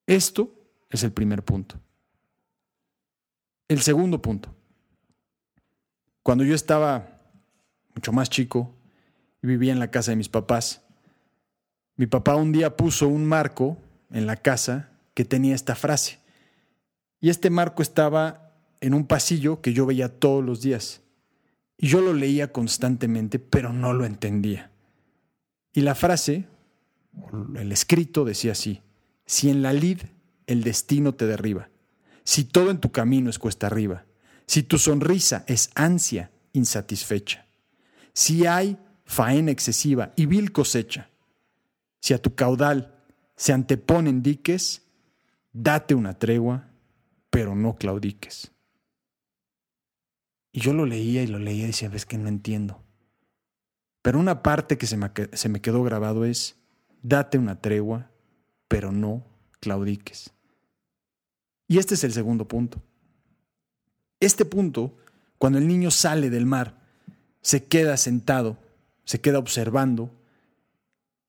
Esto 0.07 0.55
es 0.89 1.03
el 1.03 1.11
primer 1.11 1.43
punto. 1.43 1.75
El 3.67 3.81
segundo 3.81 4.21
punto. 4.21 4.55
Cuando 6.23 6.45
yo 6.45 6.55
estaba 6.55 7.19
mucho 7.93 8.13
más 8.13 8.29
chico 8.29 8.73
y 9.43 9.47
vivía 9.47 9.73
en 9.73 9.79
la 9.79 9.91
casa 9.91 10.11
de 10.11 10.15
mis 10.15 10.29
papás, 10.29 10.81
mi 11.97 12.07
papá 12.07 12.37
un 12.37 12.53
día 12.53 12.77
puso 12.77 13.09
un 13.09 13.25
marco 13.25 13.77
en 14.11 14.25
la 14.25 14.37
casa 14.37 14.89
que 15.13 15.25
tenía 15.25 15.55
esta 15.55 15.75
frase. 15.75 16.19
Y 17.19 17.27
este 17.27 17.49
marco 17.49 17.81
estaba 17.81 18.53
en 18.79 18.93
un 18.93 19.05
pasillo 19.05 19.59
que 19.59 19.73
yo 19.73 19.85
veía 19.85 20.07
todos 20.07 20.41
los 20.41 20.61
días. 20.61 21.01
Y 21.77 21.89
yo 21.89 21.99
lo 21.99 22.13
leía 22.13 22.53
constantemente, 22.53 23.39
pero 23.39 23.73
no 23.73 23.91
lo 23.91 24.05
entendía. 24.05 24.71
Y 25.73 25.81
la 25.81 25.95
frase, 25.95 26.47
el 27.55 27.71
escrito 27.71 28.25
decía 28.25 28.53
así, 28.53 28.81
si 29.25 29.49
en 29.49 29.61
la 29.61 29.73
lid 29.73 30.01
el 30.47 30.63
destino 30.63 31.13
te 31.13 31.27
derriba, 31.27 31.69
si 32.23 32.43
todo 32.43 32.71
en 32.71 32.79
tu 32.79 32.91
camino 32.91 33.29
es 33.29 33.39
cuesta 33.39 33.67
arriba, 33.67 34.05
si 34.45 34.63
tu 34.63 34.77
sonrisa 34.77 35.43
es 35.47 35.69
ansia 35.75 36.31
insatisfecha, 36.53 37.45
si 38.13 38.45
hay 38.45 38.77
faena 39.05 39.51
excesiva 39.51 40.13
y 40.15 40.25
vil 40.25 40.51
cosecha, 40.51 41.09
si 41.99 42.13
a 42.13 42.21
tu 42.21 42.35
caudal 42.35 42.95
se 43.35 43.53
anteponen 43.53 44.21
diques, 44.21 44.83
date 45.51 45.95
una 45.95 46.17
tregua, 46.17 46.69
pero 47.29 47.55
no 47.55 47.75
claudiques. 47.75 48.51
Y 50.51 50.61
yo 50.61 50.73
lo 50.73 50.85
leía 50.85 51.23
y 51.23 51.27
lo 51.27 51.39
leía 51.39 51.63
y 51.63 51.67
decía, 51.67 51.89
ves 51.89 52.05
que 52.05 52.17
no 52.17 52.27
entiendo. 52.27 52.83
Pero 54.01 54.19
una 54.19 54.41
parte 54.41 54.77
que 54.77 54.87
se 54.87 54.97
me, 54.97 55.11
se 55.33 55.49
me 55.49 55.61
quedó 55.61 55.83
grabado 55.83 56.25
es, 56.25 56.58
date 57.01 57.37
una 57.37 57.59
tregua, 57.59 58.09
pero 58.67 58.91
no 58.91 59.23
claudiques. 59.59 60.31
Y 61.67 61.77
este 61.77 61.95
es 61.95 62.03
el 62.03 62.13
segundo 62.13 62.47
punto. 62.47 62.81
Este 64.19 64.43
punto, 64.45 64.97
cuando 65.37 65.59
el 65.59 65.67
niño 65.67 65.91
sale 65.91 66.29
del 66.29 66.45
mar, 66.45 66.79
se 67.41 67.65
queda 67.65 67.95
sentado, 67.97 68.57
se 69.05 69.21
queda 69.21 69.39
observando, 69.39 70.11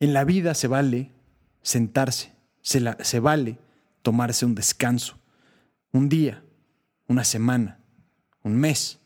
en 0.00 0.12
la 0.12 0.24
vida 0.24 0.54
se 0.54 0.66
vale 0.66 1.10
sentarse, 1.62 2.32
se, 2.62 3.20
vale 3.20 3.58
tomarse 4.02 4.46
un 4.46 4.54
descanso, 4.54 5.18
un 5.92 6.08
día, 6.08 6.42
una 7.06 7.24
semana, 7.24 7.78
un 8.42 8.56
mes, 8.56 8.98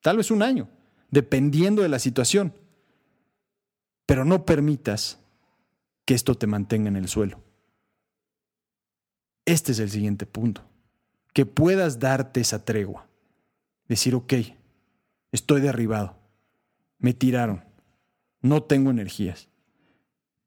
tal 0.00 0.16
vez 0.16 0.30
un 0.30 0.42
año, 0.42 0.68
dependiendo 1.10 1.82
de 1.82 1.88
la 1.88 1.98
situación. 1.98 2.52
Pero 4.06 4.24
no 4.24 4.44
permitas 4.44 5.18
que 6.04 6.14
esto 6.14 6.34
te 6.34 6.46
mantenga 6.46 6.88
en 6.88 6.96
el 6.96 7.08
suelo. 7.08 7.42
Este 9.44 9.72
es 9.72 9.78
el 9.78 9.90
siguiente 9.90 10.26
punto. 10.26 10.64
Que 11.32 11.46
puedas 11.46 11.98
darte 11.98 12.40
esa 12.40 12.64
tregua. 12.64 13.08
Decir, 13.88 14.14
ok, 14.14 14.34
estoy 15.32 15.60
derribado. 15.60 16.18
Me 16.98 17.12
tiraron. 17.12 17.64
No 18.40 18.62
tengo 18.62 18.90
energías. 18.90 19.48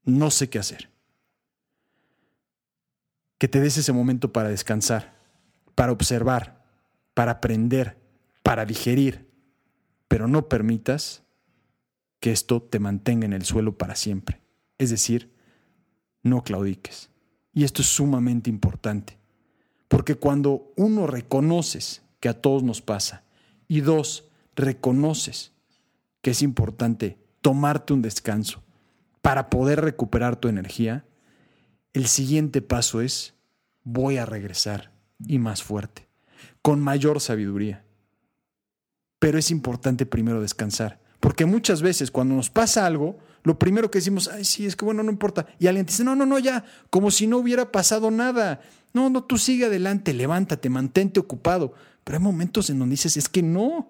No 0.04 0.32
sé 0.32 0.50
qué 0.50 0.60
hacer. 0.60 0.90
Que 3.38 3.48
te 3.48 3.60
des 3.60 3.78
ese 3.78 3.94
momento 3.94 4.34
para 4.34 4.50
descansar, 4.50 5.16
para 5.76 5.92
observar, 5.92 6.66
para 7.14 7.34
aprender, 7.34 7.98
para 8.42 8.66
digerir. 8.66 9.30
Pero 10.08 10.28
no 10.28 10.48
permitas 10.48 11.24
que 12.20 12.32
esto 12.32 12.64
te 12.64 12.80
mantenga 12.80 13.26
en 13.26 13.34
el 13.34 13.46
suelo 13.46 13.78
para 13.78 13.96
siempre. 13.96 14.42
Es 14.80 14.90
decir, 14.90 15.37
no 16.30 16.44
claudiques. 16.44 17.10
Y 17.54 17.64
esto 17.64 17.82
es 17.82 17.88
sumamente 17.88 18.50
importante, 18.50 19.18
porque 19.88 20.16
cuando 20.16 20.72
uno 20.76 21.08
reconoces 21.08 22.04
que 22.20 22.30
a 22.30 22.40
todos 22.40 22.64
nos 22.64 22.82
pasa 22.82 23.24
y 23.68 23.82
dos, 23.82 24.30
reconoces 24.56 25.54
que 26.22 26.32
es 26.32 26.42
importante 26.42 27.18
tomarte 27.42 27.94
un 27.94 28.02
descanso 28.02 28.64
para 29.22 29.50
poder 29.50 29.82
recuperar 29.82 30.36
tu 30.36 30.48
energía, 30.48 31.06
el 31.94 32.08
siguiente 32.08 32.62
paso 32.62 33.02
es 33.02 33.34
voy 33.84 34.18
a 34.18 34.26
regresar 34.26 34.92
y 35.26 35.40
más 35.40 35.64
fuerte, 35.64 36.08
con 36.62 36.80
mayor 36.82 37.22
sabiduría. 37.22 37.86
Pero 39.20 39.40
es 39.40 39.50
importante 39.50 40.06
primero 40.06 40.42
descansar, 40.42 41.02
porque 41.20 41.46
muchas 41.46 41.82
veces 41.82 42.12
cuando 42.12 42.36
nos 42.36 42.50
pasa 42.50 42.86
algo, 42.86 43.18
lo 43.48 43.58
primero 43.58 43.90
que 43.90 44.00
decimos, 44.00 44.28
ay, 44.28 44.44
sí, 44.44 44.66
es 44.66 44.76
que 44.76 44.84
bueno, 44.84 45.04
no 45.04 45.10
importa. 45.10 45.48
Y 45.58 45.68
alguien 45.68 45.86
dice, 45.86 46.04
no, 46.04 46.18
no, 46.18 46.26
no, 46.26 46.38
ya, 46.38 46.66
como 46.90 47.12
si 47.12 47.28
no 47.28 47.38
hubiera 47.38 47.72
pasado 47.72 48.12
nada. 48.12 48.60
No, 48.92 49.10
no, 49.10 49.24
tú 49.24 49.38
sigue 49.38 49.68
adelante, 49.68 50.14
levántate, 50.14 50.70
mantente 50.70 51.22
ocupado. 51.22 51.72
Pero 52.04 52.18
hay 52.18 52.24
momentos 52.26 52.70
en 52.70 52.78
donde 52.78 52.96
dices, 52.96 53.16
es 53.16 53.30
que 53.30 53.42
no. 53.42 53.90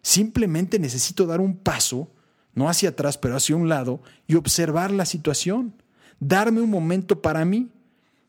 Simplemente 0.00 0.78
necesito 0.78 1.26
dar 1.26 1.40
un 1.40 1.56
paso, 1.56 2.08
no 2.54 2.68
hacia 2.68 2.90
atrás, 2.90 3.18
pero 3.18 3.34
hacia 3.34 3.56
un 3.56 3.68
lado, 3.68 4.00
y 4.28 4.36
observar 4.36 4.92
la 4.92 5.06
situación. 5.06 5.74
Darme 6.20 6.60
un 6.60 6.70
momento 6.70 7.20
para 7.20 7.44
mí, 7.44 7.72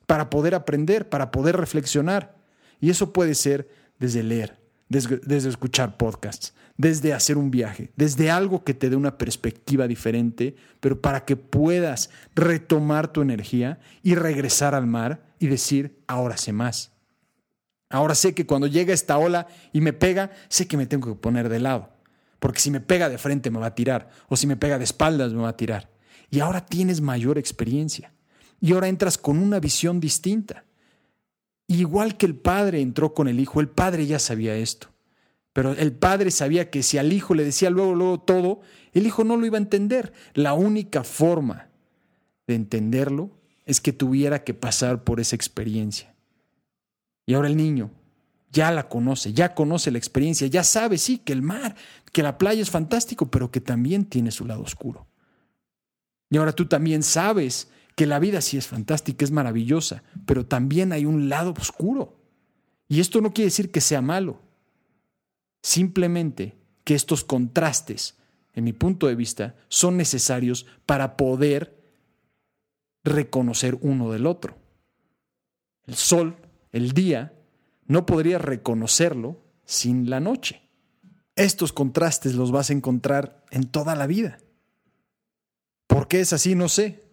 para 0.07 0.31
poder 0.31 0.55
aprender, 0.55 1.09
para 1.09 1.29
poder 1.29 1.57
reflexionar. 1.57 2.33
Y 2.81 2.89
eso 2.89 3.13
puede 3.13 3.35
ser 3.35 3.69
desde 3.99 4.23
leer, 4.23 4.59
desde, 4.89 5.49
escuchar 5.49 5.97
podcasts, 5.97 6.53
desde 6.77 7.13
hacer 7.13 7.37
un 7.37 7.51
viaje, 7.51 7.91
desde 7.95 8.29
algo 8.29 8.63
que 8.63 8.73
te 8.73 8.89
dé 8.89 8.95
una 8.95 9.17
perspectiva 9.17 9.87
diferente, 9.87 10.55
pero 10.79 11.01
para 11.01 11.25
que 11.25 11.35
puedas 11.35 12.09
retomar 12.35 13.11
tu 13.11 13.21
energía 13.21 13.79
y 14.03 14.15
regresar 14.15 14.75
al 14.75 14.87
mar 14.87 15.25
y 15.39 15.47
decir, 15.47 15.99
ahora 16.07 16.37
sé 16.37 16.53
más. 16.53 16.91
Ahora 17.89 18.15
sé 18.15 18.33
que 18.33 18.45
cuando 18.45 18.67
llega 18.67 18.93
esta 18.93 19.17
ola 19.17 19.47
y 19.71 19.81
me 19.81 19.93
pega, 19.93 20.31
sé 20.49 20.67
que 20.67 20.77
me 20.77 20.85
tengo 20.85 21.07
que 21.07 21.19
poner 21.19 21.49
de 21.49 21.59
lado, 21.59 21.93
porque 22.39 22.59
si 22.59 22.71
me 22.71 22.81
pega 22.81 23.09
de 23.09 23.17
frente 23.17 23.51
me 23.51 23.59
va 23.59 23.67
a 23.67 23.75
tirar, 23.75 24.09
o 24.27 24.35
si 24.35 24.47
me 24.47 24.57
pega 24.57 24.77
de 24.77 24.83
espaldas 24.83 25.33
me 25.33 25.41
va 25.41 25.49
a 25.49 25.57
tirar. 25.57 25.89
Y 26.29 26.39
ahora 26.39 26.65
tienes 26.65 27.01
mayor 27.01 27.37
experiencia, 27.37 28.11
y 28.59 28.73
ahora 28.73 28.87
entras 28.87 29.17
con 29.17 29.37
una 29.39 29.59
visión 29.59 29.99
distinta. 29.99 30.65
Igual 31.67 32.17
que 32.17 32.25
el 32.25 32.35
padre 32.35 32.81
entró 32.81 33.13
con 33.13 33.27
el 33.27 33.39
hijo, 33.39 33.59
el 33.59 33.69
padre 33.69 34.05
ya 34.05 34.19
sabía 34.19 34.55
esto. 34.55 34.89
Pero 35.53 35.71
el 35.71 35.93
padre 35.93 36.31
sabía 36.31 36.69
que 36.69 36.83
si 36.83 36.97
al 36.97 37.13
hijo 37.13 37.33
le 37.33 37.45
decía 37.45 37.69
luego, 37.69 37.95
luego 37.95 38.19
todo, 38.19 38.59
el 38.91 39.07
hijo 39.07 39.23
no 39.23 39.37
lo 39.37 39.45
iba 39.45 39.57
a 39.57 39.61
entender. 39.61 40.11
La 40.33 40.53
única 40.53 41.03
forma 41.03 41.69
de 42.45 42.55
entenderlo 42.55 43.31
es 43.65 43.81
que 43.81 43.93
tuviera 43.93 44.43
que 44.43 44.53
pasar 44.53 45.03
por 45.03 45.19
esa 45.19 45.35
experiencia. 45.35 46.13
Y 47.25 47.33
ahora 47.33 47.47
el 47.47 47.57
niño 47.57 47.89
ya 48.51 48.71
la 48.71 48.87
conoce, 48.87 49.33
ya 49.33 49.55
conoce 49.55 49.91
la 49.91 49.97
experiencia, 49.97 50.47
ya 50.47 50.63
sabe, 50.63 50.97
sí, 50.97 51.17
que 51.17 51.33
el 51.33 51.41
mar, 51.41 51.75
que 52.11 52.23
la 52.23 52.37
playa 52.37 52.61
es 52.61 52.69
fantástico, 52.69 53.31
pero 53.31 53.51
que 53.51 53.59
también 53.61 54.05
tiene 54.05 54.31
su 54.31 54.45
lado 54.45 54.61
oscuro. 54.61 55.07
Y 56.29 56.37
ahora 56.37 56.53
tú 56.53 56.65
también 56.65 57.03
sabes 57.03 57.69
que 57.95 58.05
la 58.05 58.19
vida 58.19 58.41
sí 58.41 58.57
es 58.57 58.67
fantástica, 58.67 59.23
es 59.23 59.31
maravillosa, 59.31 60.03
pero 60.25 60.45
también 60.45 60.91
hay 60.91 61.05
un 61.05 61.29
lado 61.29 61.53
oscuro. 61.57 62.19
Y 62.87 62.99
esto 62.99 63.21
no 63.21 63.33
quiere 63.33 63.47
decir 63.47 63.71
que 63.71 63.81
sea 63.81 64.01
malo. 64.01 64.41
Simplemente 65.63 66.55
que 66.83 66.93
estos 66.93 67.23
contrastes, 67.23 68.17
en 68.53 68.65
mi 68.65 68.73
punto 68.73 69.07
de 69.07 69.15
vista, 69.15 69.55
son 69.69 69.97
necesarios 69.97 70.67
para 70.85 71.15
poder 71.17 71.83
reconocer 73.03 73.77
uno 73.81 74.11
del 74.11 74.27
otro. 74.27 74.57
El 75.85 75.95
sol, 75.95 76.35
el 76.71 76.91
día, 76.91 77.33
no 77.87 78.05
podría 78.05 78.39
reconocerlo 78.39 79.41
sin 79.63 80.09
la 80.09 80.19
noche. 80.19 80.61
Estos 81.35 81.71
contrastes 81.71 82.35
los 82.35 82.51
vas 82.51 82.69
a 82.69 82.73
encontrar 82.73 83.45
en 83.51 83.65
toda 83.65 83.95
la 83.95 84.05
vida. 84.05 84.37
¿Por 85.87 86.07
qué 86.07 86.19
es 86.19 86.33
así? 86.33 86.55
No 86.55 86.67
sé 86.67 87.04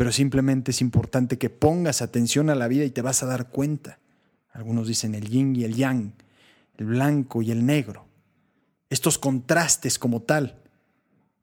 pero 0.00 0.12
simplemente 0.12 0.70
es 0.70 0.80
importante 0.80 1.36
que 1.36 1.50
pongas 1.50 2.00
atención 2.00 2.48
a 2.48 2.54
la 2.54 2.68
vida 2.68 2.86
y 2.86 2.90
te 2.90 3.02
vas 3.02 3.22
a 3.22 3.26
dar 3.26 3.50
cuenta. 3.50 3.98
Algunos 4.50 4.88
dicen 4.88 5.14
el 5.14 5.28
yin 5.28 5.54
y 5.54 5.64
el 5.64 5.76
yang, 5.76 6.14
el 6.78 6.86
blanco 6.86 7.42
y 7.42 7.50
el 7.50 7.66
negro. 7.66 8.06
Estos 8.88 9.18
contrastes 9.18 9.98
como 9.98 10.22
tal, 10.22 10.58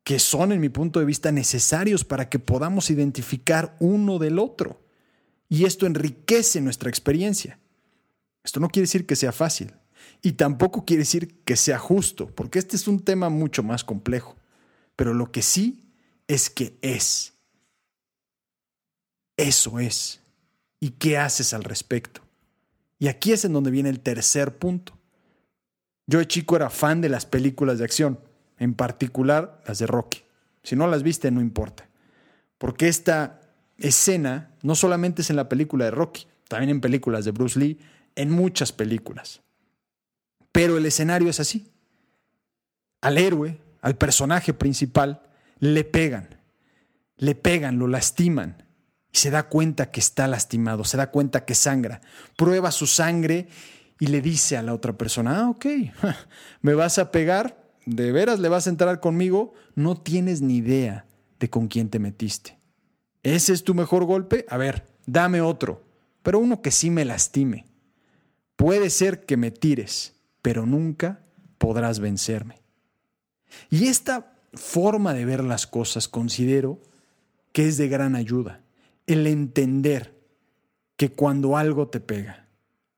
que 0.03 0.17
son 0.17 0.51
en 0.51 0.59
mi 0.59 0.69
punto 0.69 0.99
de 0.99 1.05
vista 1.05 1.31
necesarios 1.31 2.03
para 2.03 2.29
que 2.29 2.39
podamos 2.39 2.89
identificar 2.89 3.75
uno 3.79 4.17
del 4.17 4.39
otro. 4.39 4.81
Y 5.49 5.65
esto 5.65 5.85
enriquece 5.85 6.59
nuestra 6.59 6.89
experiencia. 6.89 7.59
Esto 8.43 8.59
no 8.59 8.69
quiere 8.69 8.85
decir 8.85 9.05
que 9.05 9.15
sea 9.15 9.33
fácil 9.33 9.71
y 10.23 10.31
tampoco 10.31 10.83
quiere 10.83 11.01
decir 11.01 11.43
que 11.43 11.57
sea 11.57 11.77
justo, 11.77 12.33
porque 12.33 12.57
este 12.57 12.75
es 12.75 12.87
un 12.87 13.01
tema 13.01 13.29
mucho 13.29 13.61
más 13.61 13.83
complejo. 13.83 14.35
Pero 14.95 15.13
lo 15.13 15.31
que 15.31 15.43
sí 15.43 15.91
es 16.27 16.49
que 16.49 16.79
es. 16.81 17.36
Eso 19.37 19.79
es. 19.79 20.19
¿Y 20.79 20.91
qué 20.91 21.17
haces 21.17 21.53
al 21.53 21.63
respecto? 21.63 22.21
Y 22.99 23.07
aquí 23.07 23.31
es 23.31 23.45
en 23.45 23.53
donde 23.53 23.71
viene 23.71 23.89
el 23.89 23.99
tercer 23.99 24.57
punto. 24.57 24.97
Yo 26.07 26.19
de 26.19 26.27
chico 26.27 26.55
era 26.55 26.69
fan 26.69 27.01
de 27.01 27.09
las 27.09 27.25
películas 27.25 27.77
de 27.77 27.85
acción, 27.85 28.19
en 28.57 28.73
particular 28.73 29.61
las 29.67 29.79
de 29.79 29.87
Rocky. 29.87 30.23
Si 30.63 30.75
no 30.75 30.87
las 30.87 31.03
viste, 31.03 31.29
no 31.31 31.41
importa. 31.41 31.87
Porque 32.57 32.87
esta 32.87 33.41
escena 33.77 34.51
no 34.63 34.73
solamente 34.75 35.21
es 35.21 35.29
en 35.29 35.35
la 35.35 35.49
película 35.49 35.85
de 35.85 35.91
Rocky, 35.91 36.25
también 36.47 36.71
en 36.71 36.81
películas 36.81 37.25
de 37.25 37.31
Bruce 37.31 37.59
Lee, 37.59 37.79
en 38.15 38.31
muchas 38.31 38.71
películas. 38.71 39.41
Pero 40.51 40.77
el 40.77 40.85
escenario 40.85 41.29
es 41.29 41.39
así. 41.39 41.67
Al 43.01 43.17
héroe, 43.17 43.59
al 43.81 43.95
personaje 43.95 44.53
principal, 44.53 45.21
le 45.59 45.83
pegan, 45.83 46.29
le 47.17 47.35
pegan, 47.35 47.77
lo 47.77 47.87
lastiman 47.87 48.66
se 49.17 49.31
da 49.31 49.49
cuenta 49.49 49.91
que 49.91 49.99
está 49.99 50.27
lastimado, 50.27 50.83
se 50.83 50.97
da 50.97 51.11
cuenta 51.11 51.45
que 51.45 51.55
sangra, 51.55 52.01
prueba 52.35 52.71
su 52.71 52.87
sangre 52.87 53.47
y 53.99 54.07
le 54.07 54.21
dice 54.21 54.57
a 54.57 54.61
la 54.61 54.73
otra 54.73 54.93
persona, 54.93 55.39
ah, 55.39 55.49
ok, 55.49 55.65
me 56.61 56.73
vas 56.73 56.99
a 56.99 57.11
pegar, 57.11 57.63
de 57.85 58.11
veras 58.11 58.39
le 58.39 58.49
vas 58.49 58.67
a 58.67 58.69
entrar 58.69 58.99
conmigo, 58.99 59.53
no 59.75 59.95
tienes 59.95 60.41
ni 60.41 60.57
idea 60.57 61.05
de 61.39 61.49
con 61.49 61.67
quién 61.67 61.89
te 61.89 61.99
metiste. 61.99 62.57
¿Ese 63.23 63.53
es 63.53 63.63
tu 63.63 63.73
mejor 63.73 64.05
golpe? 64.05 64.45
A 64.49 64.57
ver, 64.57 64.85
dame 65.05 65.41
otro, 65.41 65.83
pero 66.21 66.39
uno 66.39 66.61
que 66.61 66.71
sí 66.71 66.89
me 66.89 67.05
lastime. 67.05 67.65
Puede 68.55 68.89
ser 68.89 69.25
que 69.25 69.37
me 69.37 69.51
tires, 69.51 70.13
pero 70.41 70.65
nunca 70.65 71.21
podrás 71.57 71.99
vencerme. 71.99 72.61
Y 73.69 73.87
esta 73.87 74.33
forma 74.53 75.13
de 75.13 75.25
ver 75.25 75.43
las 75.43 75.67
cosas 75.67 76.07
considero 76.07 76.81
que 77.51 77.67
es 77.67 77.77
de 77.77 77.87
gran 77.87 78.15
ayuda. 78.15 78.61
El 79.07 79.25
entender 79.25 80.15
que 80.95 81.11
cuando 81.11 81.57
algo 81.57 81.87
te 81.87 81.99
pega, 81.99 82.47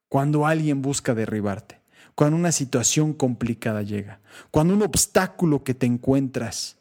cuando 0.09 0.45
alguien 0.45 0.81
busca 0.81 1.15
derribarte, 1.15 1.79
cuando 2.15 2.35
una 2.35 2.51
situación 2.51 3.13
complicada 3.13 3.81
llega, 3.81 4.19
cuando 4.51 4.73
un 4.73 4.81
obstáculo 4.81 5.63
que 5.63 5.73
te 5.73 5.85
encuentras 5.85 6.77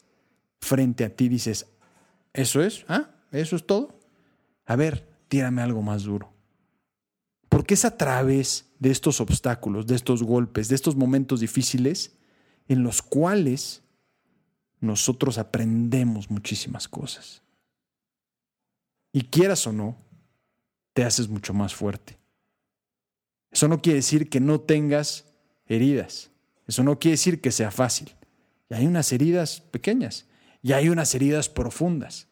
frente 0.60 1.04
a 1.04 1.14
ti 1.14 1.28
dices, 1.28 1.66
¿eso 2.32 2.62
es? 2.62 2.84
¿Ah? 2.88 3.10
¿Eso 3.30 3.54
es 3.54 3.66
todo? 3.66 4.00
A 4.66 4.74
ver, 4.76 5.06
tírame 5.28 5.62
algo 5.62 5.82
más 5.82 6.02
duro. 6.02 6.32
Porque 7.48 7.74
es 7.74 7.84
a 7.84 7.96
través 7.96 8.66
de 8.78 8.90
estos 8.90 9.20
obstáculos, 9.20 9.86
de 9.86 9.94
estos 9.94 10.22
golpes, 10.22 10.68
de 10.68 10.74
estos 10.74 10.96
momentos 10.96 11.40
difíciles, 11.40 12.16
en 12.68 12.82
los 12.82 13.02
cuales 13.02 13.82
nosotros 14.80 15.38
aprendemos 15.38 16.30
muchísimas 16.30 16.88
cosas. 16.88 17.42
Y 19.12 19.22
quieras 19.24 19.66
o 19.66 19.72
no, 19.72 19.96
te 20.92 21.04
haces 21.04 21.28
mucho 21.28 21.54
más 21.54 21.74
fuerte. 21.74 22.18
Eso 23.50 23.68
no 23.68 23.80
quiere 23.80 23.96
decir 23.96 24.28
que 24.28 24.40
no 24.40 24.60
tengas 24.60 25.24
heridas. 25.66 26.30
Eso 26.66 26.82
no 26.82 26.98
quiere 26.98 27.12
decir 27.12 27.40
que 27.40 27.52
sea 27.52 27.70
fácil. 27.70 28.14
Y 28.68 28.74
hay 28.74 28.86
unas 28.86 29.12
heridas 29.12 29.60
pequeñas 29.60 30.26
y 30.62 30.72
hay 30.72 30.88
unas 30.88 31.14
heridas 31.14 31.48
profundas. 31.48 32.26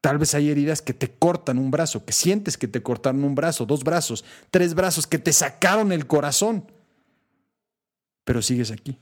Tal 0.00 0.18
vez 0.18 0.34
hay 0.34 0.48
heridas 0.48 0.80
que 0.80 0.94
te 0.94 1.12
cortan 1.12 1.58
un 1.58 1.70
brazo, 1.70 2.04
que 2.04 2.12
sientes 2.12 2.56
que 2.56 2.68
te 2.68 2.82
cortaron 2.82 3.22
un 3.24 3.34
brazo, 3.34 3.66
dos 3.66 3.84
brazos, 3.84 4.24
tres 4.50 4.74
brazos, 4.74 5.06
que 5.06 5.18
te 5.18 5.32
sacaron 5.32 5.92
el 5.92 6.06
corazón. 6.06 6.70
Pero 8.24 8.40
sigues 8.40 8.70
aquí. 8.70 8.98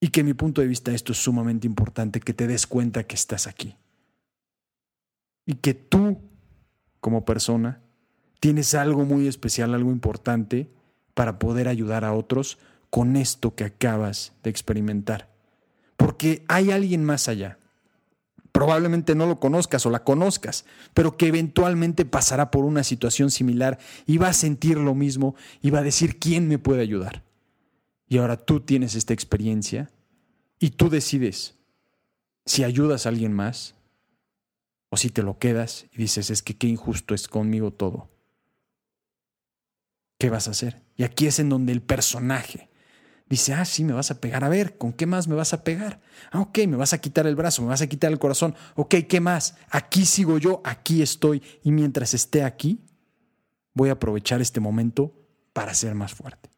Y 0.00 0.08
que 0.08 0.24
mi 0.24 0.34
punto 0.34 0.60
de 0.60 0.66
vista 0.66 0.92
esto 0.92 1.12
es 1.12 1.18
sumamente 1.18 1.66
importante, 1.66 2.20
que 2.20 2.32
te 2.32 2.46
des 2.46 2.66
cuenta 2.66 3.04
que 3.04 3.14
estás 3.14 3.46
aquí. 3.46 3.76
Y 5.46 5.54
que 5.54 5.74
tú, 5.74 6.18
como 7.00 7.24
persona, 7.24 7.80
tienes 8.40 8.74
algo 8.74 9.04
muy 9.04 9.28
especial, 9.28 9.74
algo 9.74 9.90
importante 9.90 10.70
para 11.14 11.38
poder 11.38 11.68
ayudar 11.68 12.04
a 12.04 12.12
otros 12.12 12.58
con 12.88 13.16
esto 13.16 13.54
que 13.54 13.64
acabas 13.64 14.32
de 14.42 14.50
experimentar. 14.50 15.28
Porque 15.96 16.44
hay 16.48 16.70
alguien 16.70 17.04
más 17.04 17.28
allá. 17.28 17.58
Probablemente 18.52 19.14
no 19.14 19.26
lo 19.26 19.38
conozcas 19.38 19.86
o 19.86 19.90
la 19.90 20.02
conozcas, 20.02 20.64
pero 20.92 21.16
que 21.16 21.28
eventualmente 21.28 22.04
pasará 22.04 22.50
por 22.50 22.64
una 22.64 22.82
situación 22.82 23.30
similar 23.30 23.78
y 24.06 24.18
va 24.18 24.28
a 24.28 24.32
sentir 24.32 24.76
lo 24.76 24.94
mismo 24.94 25.36
y 25.62 25.70
va 25.70 25.78
a 25.78 25.84
decir, 25.84 26.18
¿quién 26.18 26.48
me 26.48 26.58
puede 26.58 26.82
ayudar? 26.82 27.22
Y 28.08 28.18
ahora 28.18 28.36
tú 28.36 28.60
tienes 28.60 28.96
esta 28.96 29.14
experiencia 29.14 29.90
y 30.58 30.70
tú 30.70 30.90
decides 30.90 31.54
si 32.44 32.64
ayudas 32.64 33.06
a 33.06 33.10
alguien 33.10 33.32
más 33.32 33.76
o 34.90 34.96
si 34.96 35.08
te 35.08 35.22
lo 35.22 35.38
quedas 35.38 35.86
y 35.92 35.98
dices, 35.98 36.30
es 36.30 36.42
que 36.42 36.56
qué 36.56 36.66
injusto 36.66 37.14
es 37.14 37.28
conmigo 37.28 37.72
todo. 37.72 38.10
¿Qué 40.18 40.28
vas 40.28 40.48
a 40.48 40.50
hacer? 40.50 40.82
Y 40.96 41.04
aquí 41.04 41.26
es 41.26 41.38
en 41.38 41.48
donde 41.48 41.72
el 41.72 41.80
personaje 41.80 42.68
dice, 43.28 43.54
ah, 43.54 43.64
sí, 43.64 43.84
me 43.84 43.92
vas 43.92 44.10
a 44.10 44.20
pegar. 44.20 44.44
A 44.44 44.48
ver, 44.48 44.76
¿con 44.76 44.92
qué 44.92 45.06
más 45.06 45.28
me 45.28 45.36
vas 45.36 45.54
a 45.54 45.64
pegar? 45.64 46.00
Ah, 46.32 46.40
ok, 46.40 46.58
me 46.66 46.76
vas 46.76 46.92
a 46.92 47.00
quitar 47.00 47.26
el 47.26 47.36
brazo, 47.36 47.62
me 47.62 47.68
vas 47.68 47.80
a 47.80 47.86
quitar 47.86 48.10
el 48.10 48.18
corazón. 48.18 48.54
Ok, 48.74 48.96
¿qué 49.08 49.20
más? 49.20 49.56
Aquí 49.70 50.04
sigo 50.04 50.36
yo, 50.38 50.60
aquí 50.64 51.00
estoy. 51.00 51.40
Y 51.62 51.70
mientras 51.70 52.12
esté 52.12 52.42
aquí, 52.42 52.80
voy 53.72 53.88
a 53.88 53.92
aprovechar 53.92 54.42
este 54.42 54.60
momento 54.60 55.14
para 55.52 55.72
ser 55.72 55.94
más 55.94 56.12
fuerte. 56.12 56.50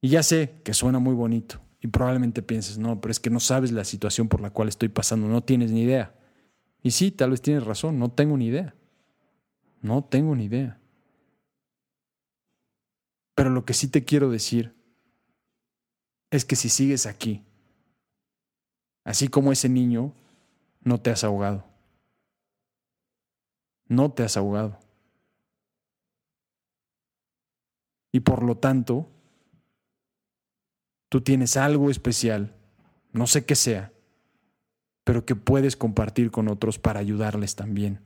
Y 0.00 0.08
ya 0.08 0.22
sé 0.22 0.62
que 0.64 0.72
suena 0.72 1.00
muy 1.00 1.14
bonito 1.14 1.60
y 1.80 1.88
probablemente 1.88 2.42
pienses, 2.42 2.78
no, 2.78 3.00
pero 3.00 3.12
es 3.12 3.20
que 3.20 3.30
no 3.30 3.40
sabes 3.40 3.72
la 3.72 3.84
situación 3.84 4.28
por 4.28 4.40
la 4.40 4.50
cual 4.50 4.68
estoy 4.68 4.88
pasando, 4.88 5.26
no 5.26 5.42
tienes 5.42 5.72
ni 5.72 5.82
idea. 5.82 6.14
Y 6.82 6.92
sí, 6.92 7.10
tal 7.10 7.30
vez 7.30 7.42
tienes 7.42 7.64
razón, 7.64 7.98
no 7.98 8.10
tengo 8.10 8.36
ni 8.36 8.46
idea. 8.46 8.74
No 9.82 10.04
tengo 10.04 10.34
ni 10.34 10.44
idea. 10.44 10.78
Pero 13.34 13.50
lo 13.50 13.64
que 13.64 13.74
sí 13.74 13.88
te 13.88 14.04
quiero 14.04 14.30
decir 14.30 14.74
es 16.30 16.44
que 16.44 16.56
si 16.56 16.68
sigues 16.68 17.06
aquí, 17.06 17.44
así 19.04 19.28
como 19.28 19.52
ese 19.52 19.68
niño, 19.68 20.12
no 20.82 21.00
te 21.00 21.10
has 21.10 21.24
ahogado. 21.24 21.64
No 23.86 24.12
te 24.12 24.22
has 24.22 24.36
ahogado. 24.36 24.78
Y 28.12 28.20
por 28.20 28.42
lo 28.42 28.56
tanto, 28.56 29.08
tú 31.08 31.20
tienes 31.20 31.56
algo 31.56 31.90
especial, 31.90 32.54
no 33.12 33.26
sé 33.26 33.44
qué 33.44 33.54
sea, 33.54 33.92
pero 35.10 35.26
que 35.26 35.34
puedes 35.34 35.74
compartir 35.74 36.30
con 36.30 36.46
otros 36.46 36.78
para 36.78 37.00
ayudarles 37.00 37.56
también. 37.56 37.98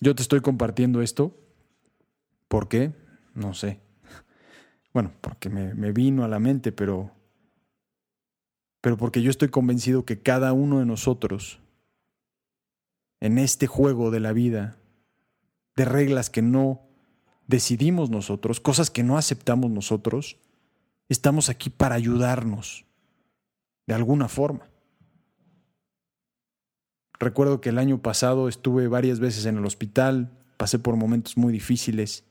Yo 0.00 0.14
te 0.14 0.22
estoy 0.22 0.40
compartiendo 0.40 1.02
esto. 1.02 1.36
¿Por 2.46 2.68
qué? 2.68 2.92
No 3.34 3.54
sé. 3.54 3.80
Bueno, 4.94 5.10
porque 5.20 5.50
me, 5.50 5.74
me, 5.74 5.90
vino 5.90 6.22
a 6.22 6.28
la 6.28 6.38
mente, 6.38 6.70
pero, 6.70 7.10
pero 8.80 8.96
porque 8.96 9.20
yo 9.20 9.30
estoy 9.30 9.48
convencido 9.48 10.04
que 10.04 10.22
cada 10.22 10.52
uno 10.52 10.78
de 10.78 10.86
nosotros, 10.86 11.58
en 13.18 13.38
este 13.38 13.66
juego 13.66 14.12
de 14.12 14.20
la 14.20 14.32
vida, 14.32 14.76
de 15.74 15.86
reglas 15.86 16.30
que 16.30 16.42
no 16.42 16.82
decidimos 17.48 18.10
nosotros, 18.10 18.60
cosas 18.60 18.92
que 18.92 19.02
no 19.02 19.18
aceptamos 19.18 19.72
nosotros, 19.72 20.38
estamos 21.08 21.48
aquí 21.48 21.68
para 21.68 21.96
ayudarnos 21.96 22.87
de 23.88 23.94
alguna 23.94 24.28
forma. 24.28 24.68
Recuerdo 27.18 27.60
que 27.60 27.70
el 27.70 27.78
año 27.78 28.00
pasado 28.00 28.48
estuve 28.48 28.86
varias 28.86 29.18
veces 29.18 29.46
en 29.46 29.56
el 29.56 29.64
hospital, 29.64 30.30
pasé 30.56 30.78
por 30.78 30.94
momentos 30.94 31.36
muy 31.36 31.52
difíciles 31.52 32.24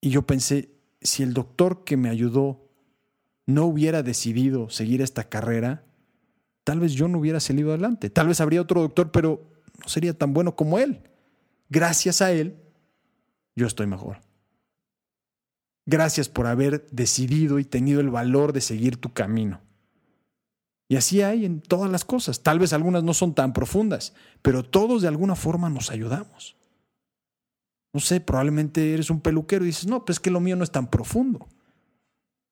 y 0.00 0.10
yo 0.10 0.22
pensé, 0.22 0.70
si 1.00 1.22
el 1.22 1.34
doctor 1.34 1.84
que 1.84 1.96
me 1.96 2.08
ayudó 2.08 2.68
no 3.46 3.66
hubiera 3.66 4.02
decidido 4.02 4.70
seguir 4.70 5.02
esta 5.02 5.24
carrera, 5.24 5.84
tal 6.64 6.80
vez 6.80 6.92
yo 6.92 7.06
no 7.08 7.18
hubiera 7.18 7.38
salido 7.38 7.70
adelante, 7.70 8.10
tal 8.10 8.28
vez 8.28 8.40
habría 8.40 8.62
otro 8.62 8.80
doctor, 8.80 9.12
pero 9.12 9.46
no 9.82 9.88
sería 9.88 10.12
tan 10.16 10.32
bueno 10.32 10.56
como 10.56 10.78
él. 10.78 11.02
Gracias 11.68 12.22
a 12.22 12.32
él, 12.32 12.56
yo 13.56 13.66
estoy 13.66 13.86
mejor. 13.86 14.18
Gracias 15.86 16.28
por 16.28 16.46
haber 16.46 16.86
decidido 16.90 17.58
y 17.58 17.64
tenido 17.64 18.00
el 18.00 18.10
valor 18.10 18.52
de 18.52 18.60
seguir 18.60 18.96
tu 18.96 19.12
camino. 19.12 19.60
Y 20.88 20.96
así 20.96 21.22
hay 21.22 21.44
en 21.44 21.60
todas 21.60 21.90
las 21.90 22.04
cosas. 22.04 22.42
Tal 22.42 22.58
vez 22.58 22.72
algunas 22.72 23.02
no 23.04 23.14
son 23.14 23.34
tan 23.34 23.52
profundas, 23.52 24.14
pero 24.42 24.62
todos 24.62 25.02
de 25.02 25.08
alguna 25.08 25.34
forma 25.34 25.68
nos 25.68 25.90
ayudamos. 25.90 26.56
No 27.92 28.00
sé, 28.00 28.20
probablemente 28.20 28.92
eres 28.92 29.10
un 29.10 29.20
peluquero 29.20 29.64
y 29.64 29.68
dices, 29.68 29.86
no, 29.86 30.04
pues 30.04 30.16
es 30.16 30.20
que 30.20 30.30
lo 30.30 30.40
mío 30.40 30.56
no 30.56 30.64
es 30.64 30.70
tan 30.72 30.88
profundo. 30.90 31.48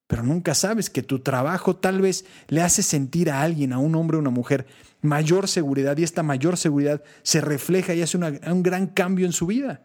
Pero 0.06 0.22
nunca 0.22 0.54
sabes 0.54 0.90
que 0.90 1.02
tu 1.02 1.20
trabajo 1.20 1.76
tal 1.76 2.00
vez 2.00 2.26
le 2.48 2.60
hace 2.62 2.82
sentir 2.82 3.30
a 3.30 3.42
alguien, 3.42 3.72
a 3.72 3.78
un 3.78 3.94
hombre 3.94 4.18
o 4.18 4.20
una 4.20 4.30
mujer, 4.30 4.66
mayor 5.00 5.48
seguridad 5.48 5.96
y 5.96 6.04
esta 6.04 6.22
mayor 6.22 6.56
seguridad 6.58 7.02
se 7.22 7.40
refleja 7.40 7.94
y 7.94 8.02
hace 8.02 8.18
un 8.18 8.62
gran 8.62 8.88
cambio 8.88 9.26
en 9.26 9.32
su 9.32 9.46
vida. 9.46 9.82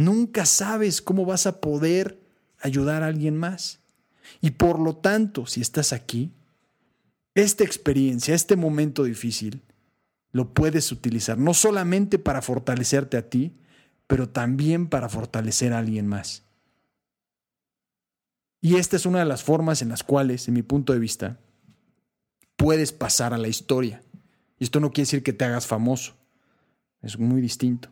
Nunca 0.00 0.46
sabes 0.46 1.02
cómo 1.02 1.26
vas 1.26 1.46
a 1.46 1.60
poder 1.60 2.18
ayudar 2.58 3.02
a 3.02 3.08
alguien 3.08 3.36
más. 3.36 3.80
Y 4.40 4.52
por 4.52 4.80
lo 4.80 4.96
tanto, 4.96 5.44
si 5.44 5.60
estás 5.60 5.92
aquí, 5.92 6.32
esta 7.34 7.64
experiencia, 7.64 8.34
este 8.34 8.56
momento 8.56 9.04
difícil, 9.04 9.60
lo 10.32 10.54
puedes 10.54 10.90
utilizar 10.90 11.36
no 11.36 11.52
solamente 11.52 12.18
para 12.18 12.40
fortalecerte 12.40 13.18
a 13.18 13.28
ti, 13.28 13.52
pero 14.06 14.26
también 14.26 14.88
para 14.88 15.10
fortalecer 15.10 15.74
a 15.74 15.80
alguien 15.80 16.06
más. 16.06 16.44
Y 18.62 18.76
esta 18.76 18.96
es 18.96 19.04
una 19.04 19.18
de 19.18 19.26
las 19.26 19.42
formas 19.42 19.82
en 19.82 19.90
las 19.90 20.02
cuales, 20.02 20.48
en 20.48 20.54
mi 20.54 20.62
punto 20.62 20.94
de 20.94 20.98
vista, 20.98 21.38
puedes 22.56 22.92
pasar 22.92 23.34
a 23.34 23.38
la 23.38 23.48
historia. 23.48 24.02
Y 24.58 24.64
esto 24.64 24.80
no 24.80 24.92
quiere 24.92 25.08
decir 25.08 25.22
que 25.22 25.34
te 25.34 25.44
hagas 25.44 25.66
famoso, 25.66 26.14
es 27.02 27.18
muy 27.18 27.42
distinto 27.42 27.90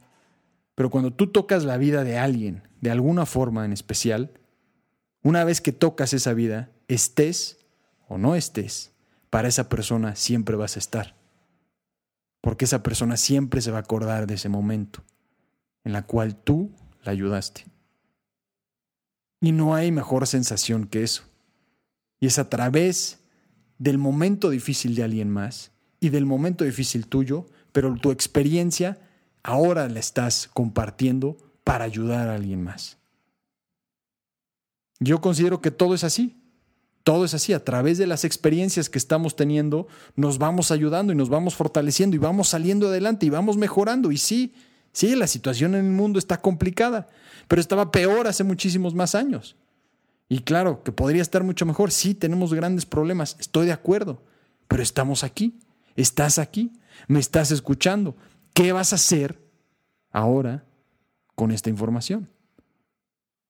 Pero 0.78 0.90
cuando 0.90 1.12
tú 1.12 1.26
tocas 1.26 1.64
la 1.64 1.76
vida 1.76 2.04
de 2.04 2.18
alguien, 2.18 2.62
de 2.80 2.92
alguna 2.92 3.26
forma 3.26 3.64
en 3.64 3.72
especial, 3.72 4.30
una 5.24 5.42
vez 5.42 5.60
que 5.60 5.72
tocas 5.72 6.12
esa 6.12 6.34
vida, 6.34 6.70
estés 6.86 7.58
o 8.06 8.16
no 8.16 8.36
estés, 8.36 8.92
para 9.28 9.48
esa 9.48 9.68
persona 9.68 10.14
siempre 10.14 10.54
vas 10.54 10.76
a 10.76 10.78
estar. 10.78 11.16
Porque 12.40 12.64
esa 12.64 12.84
persona 12.84 13.16
siempre 13.16 13.60
se 13.60 13.72
va 13.72 13.78
a 13.78 13.80
acordar 13.80 14.28
de 14.28 14.34
ese 14.34 14.48
momento 14.48 15.02
en 15.82 15.92
la 15.92 16.06
cual 16.06 16.36
tú 16.36 16.70
la 17.02 17.10
ayudaste. 17.10 17.64
Y 19.40 19.50
no 19.50 19.74
hay 19.74 19.90
mejor 19.90 20.28
sensación 20.28 20.86
que 20.86 21.02
eso. 21.02 21.24
Y 22.20 22.28
es 22.28 22.38
a 22.38 22.48
través 22.48 23.18
del 23.78 23.98
momento 23.98 24.48
difícil 24.48 24.94
de 24.94 25.02
alguien 25.02 25.28
más 25.28 25.72
y 25.98 26.10
del 26.10 26.24
momento 26.24 26.62
difícil 26.62 27.08
tuyo, 27.08 27.46
pero 27.72 27.96
tu 27.96 28.12
experiencia 28.12 29.00
ahora 29.48 29.88
la 29.88 29.98
estás 29.98 30.50
compartiendo 30.52 31.38
para 31.64 31.86
ayudar 31.86 32.28
a 32.28 32.34
alguien 32.34 32.62
más. 32.62 32.98
Yo 35.00 35.22
considero 35.22 35.62
que 35.62 35.70
todo 35.70 35.94
es 35.94 36.04
así. 36.04 36.36
Todo 37.02 37.24
es 37.24 37.32
así, 37.32 37.54
a 37.54 37.64
través 37.64 37.96
de 37.96 38.06
las 38.06 38.24
experiencias 38.24 38.90
que 38.90 38.98
estamos 38.98 39.34
teniendo, 39.34 39.86
nos 40.14 40.36
vamos 40.36 40.70
ayudando 40.70 41.14
y 41.14 41.16
nos 41.16 41.30
vamos 41.30 41.54
fortaleciendo 41.54 42.14
y 42.14 42.18
vamos 42.18 42.48
saliendo 42.48 42.88
adelante 42.88 43.24
y 43.24 43.30
vamos 43.30 43.56
mejorando. 43.56 44.12
Y 44.12 44.18
sí, 44.18 44.52
sí, 44.92 45.16
la 45.16 45.26
situación 45.26 45.74
en 45.74 45.86
el 45.86 45.92
mundo 45.92 46.18
está 46.18 46.42
complicada, 46.42 47.08
pero 47.46 47.62
estaba 47.62 47.90
peor 47.90 48.26
hace 48.26 48.44
muchísimos 48.44 48.94
más 48.94 49.14
años. 49.14 49.56
Y 50.28 50.40
claro, 50.40 50.82
que 50.82 50.92
podría 50.92 51.22
estar 51.22 51.42
mucho 51.42 51.64
mejor. 51.64 51.90
Sí, 51.90 52.12
tenemos 52.12 52.52
grandes 52.52 52.84
problemas, 52.84 53.36
estoy 53.40 53.64
de 53.64 53.72
acuerdo, 53.72 54.22
pero 54.66 54.82
estamos 54.82 55.24
aquí, 55.24 55.58
estás 55.96 56.38
aquí, 56.38 56.72
me 57.06 57.20
estás 57.20 57.50
escuchando. 57.50 58.14
¿Qué 58.58 58.72
vas 58.72 58.92
a 58.92 58.96
hacer 58.96 59.40
ahora 60.10 60.64
con 61.36 61.52
esta 61.52 61.70
información? 61.70 62.28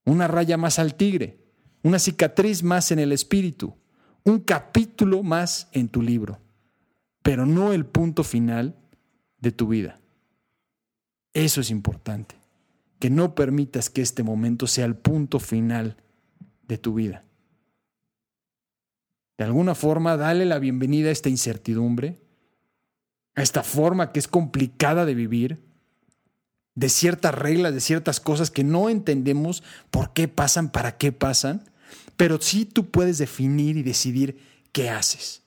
Una 0.04 0.28
raya 0.28 0.58
más 0.58 0.78
al 0.78 0.96
tigre, 0.96 1.38
una 1.82 1.98
cicatriz 1.98 2.62
más 2.62 2.92
en 2.92 2.98
el 2.98 3.12
espíritu, 3.12 3.74
un 4.22 4.40
capítulo 4.40 5.22
más 5.22 5.70
en 5.72 5.88
tu 5.88 6.02
libro, 6.02 6.42
pero 7.22 7.46
no 7.46 7.72
el 7.72 7.86
punto 7.86 8.22
final 8.22 8.76
de 9.38 9.50
tu 9.50 9.68
vida. 9.68 9.98
Eso 11.32 11.62
es 11.62 11.70
importante, 11.70 12.34
que 12.98 13.08
no 13.08 13.34
permitas 13.34 13.88
que 13.88 14.02
este 14.02 14.22
momento 14.22 14.66
sea 14.66 14.84
el 14.84 14.94
punto 14.94 15.40
final 15.40 15.96
de 16.66 16.76
tu 16.76 16.92
vida. 16.92 17.24
De 19.38 19.44
alguna 19.44 19.74
forma, 19.74 20.18
dale 20.18 20.44
la 20.44 20.58
bienvenida 20.58 21.08
a 21.08 21.12
esta 21.12 21.30
incertidumbre, 21.30 22.20
a 23.38 23.42
esta 23.42 23.62
forma 23.62 24.10
que 24.10 24.18
es 24.18 24.26
complicada 24.26 25.04
de 25.04 25.14
vivir, 25.14 25.58
de 26.74 26.88
ciertas 26.88 27.34
reglas, 27.34 27.72
de 27.72 27.80
ciertas 27.80 28.18
cosas 28.18 28.50
que 28.50 28.64
no 28.64 28.88
entendemos 28.88 29.62
por 29.90 30.12
qué 30.12 30.26
pasan, 30.26 30.70
para 30.70 30.96
qué 30.96 31.12
pasan, 31.12 31.62
pero 32.16 32.40
sí 32.40 32.64
tú 32.64 32.90
puedes 32.90 33.18
definir 33.18 33.76
y 33.76 33.82
decidir 33.82 34.40
qué 34.72 34.90
haces. 34.90 35.42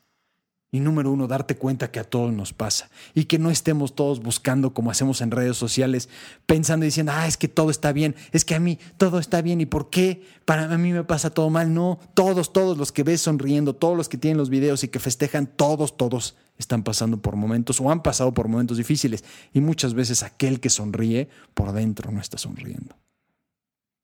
Y 0.74 0.80
número 0.80 1.12
uno, 1.12 1.28
darte 1.28 1.58
cuenta 1.58 1.92
que 1.92 2.00
a 2.00 2.06
todos 2.06 2.32
nos 2.32 2.54
pasa 2.54 2.90
y 3.14 3.26
que 3.26 3.38
no 3.38 3.52
estemos 3.52 3.94
todos 3.94 4.22
buscando 4.22 4.74
como 4.74 4.90
hacemos 4.90 5.20
en 5.20 5.30
redes 5.30 5.58
sociales, 5.58 6.08
pensando 6.46 6.86
y 6.86 6.88
diciendo, 6.88 7.12
ah, 7.14 7.28
es 7.28 7.36
que 7.36 7.50
todo 7.50 7.72
está 7.72 7.92
bien, 7.92 8.16
es 8.32 8.46
que 8.46 8.56
a 8.56 8.60
mí 8.62 8.80
todo 8.96 9.20
está 9.20 9.42
bien 9.42 9.60
y 9.60 9.66
por 9.66 9.90
qué 9.90 10.24
para 10.46 10.78
mí 10.78 10.94
me 10.94 11.04
pasa 11.04 11.30
todo 11.30 11.50
mal. 11.50 11.74
No, 11.74 12.00
todos, 12.14 12.54
todos 12.54 12.78
los 12.78 12.94
que 12.94 13.04
ves 13.04 13.20
sonriendo, 13.20 13.76
todos 13.76 13.98
los 13.98 14.08
que 14.08 14.18
tienen 14.18 14.38
los 14.38 14.50
videos 14.50 14.86
y 14.86 14.88
que 14.88 15.00
festejan, 15.00 15.46
todos, 15.46 15.98
todos 15.98 16.38
están 16.58 16.84
pasando 16.84 17.22
por 17.22 17.36
momentos 17.36 17.82
o 17.82 17.92
han 17.92 18.02
pasado 18.02 18.34
por 18.34 18.48
momentos 18.48 18.78
difíciles. 18.78 19.26
Y 19.52 19.60
muchas 19.60 19.94
veces 19.94 20.24
aquel 20.24 20.62
que 20.62 20.70
sonríe 20.70 21.28
por 21.54 21.74
dentro 21.74 22.12
no 22.12 22.22
está 22.22 22.38
sonriendo. 22.38 22.96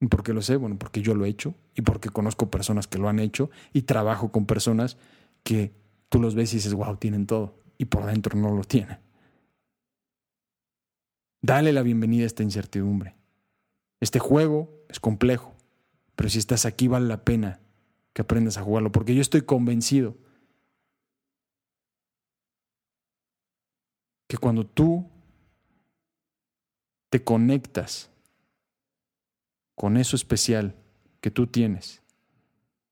¿Y 0.02 0.08
por 0.08 0.22
qué 0.22 0.34
lo 0.34 0.42
sé? 0.42 0.58
Bueno, 0.58 0.78
porque 0.78 1.02
yo 1.02 1.16
lo 1.16 1.24
he 1.24 1.30
hecho 1.30 1.56
y 1.76 1.82
porque 1.82 2.10
conozco 2.10 2.52
personas 2.52 2.88
que 2.88 2.98
lo 2.98 3.08
han 3.08 3.20
hecho 3.20 3.50
y 3.72 3.84
trabajo 3.84 4.34
con 4.34 4.46
personas 4.46 4.98
que 5.44 5.72
tú 6.10 6.20
los 6.20 6.36
ves 6.36 6.54
y 6.54 6.58
dices, 6.58 6.74
wow, 6.74 6.98
tienen 6.98 7.26
todo 7.26 7.56
y 7.78 7.86
por 7.86 8.06
dentro 8.06 8.38
no 8.38 8.56
lo 8.56 8.64
tienen. 8.64 9.00
Dale 11.42 11.72
la 11.72 11.82
bienvenida 11.82 12.24
a 12.24 12.28
esta 12.28 12.44
incertidumbre. 12.44 13.16
Este 14.00 14.20
juego 14.20 14.84
es 14.90 15.00
complejo, 15.00 15.56
pero 16.16 16.30
si 16.30 16.40
estás 16.40 16.66
aquí 16.66 16.88
vale 16.88 17.08
la 17.08 17.24
pena 17.24 17.60
que 18.14 18.22
aprendas 18.22 18.58
a 18.58 18.64
jugarlo, 18.64 18.92
porque 18.92 19.16
yo 19.16 19.22
estoy 19.22 19.42
convencido 19.42 20.16
que 24.28 24.38
cuando 24.38 24.66
tú 24.66 25.10
te 27.10 27.24
conectas 27.24 28.10
con 29.76 29.98
eso 29.98 30.16
especial 30.16 30.76
que 31.22 31.32
tú 31.32 31.48
tienes 31.48 32.02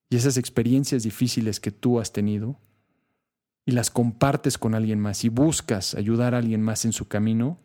y 0.10 0.16
esas 0.16 0.38
experiencias 0.38 1.04
difíciles 1.04 1.60
que 1.60 1.72
tú 1.72 2.00
has 2.00 2.14
tenido 2.14 2.58
y 3.66 3.72
las 3.72 3.90
compartes 3.90 4.58
con 4.58 4.76
alguien 4.76 5.00
más 5.00 5.24
y 5.24 5.30
buscas 5.30 5.96
ayudar 5.96 6.36
a 6.36 6.38
alguien 6.38 6.62
más 6.62 6.86
en 6.86 6.94
su 6.94 7.08
camino, 7.08 7.58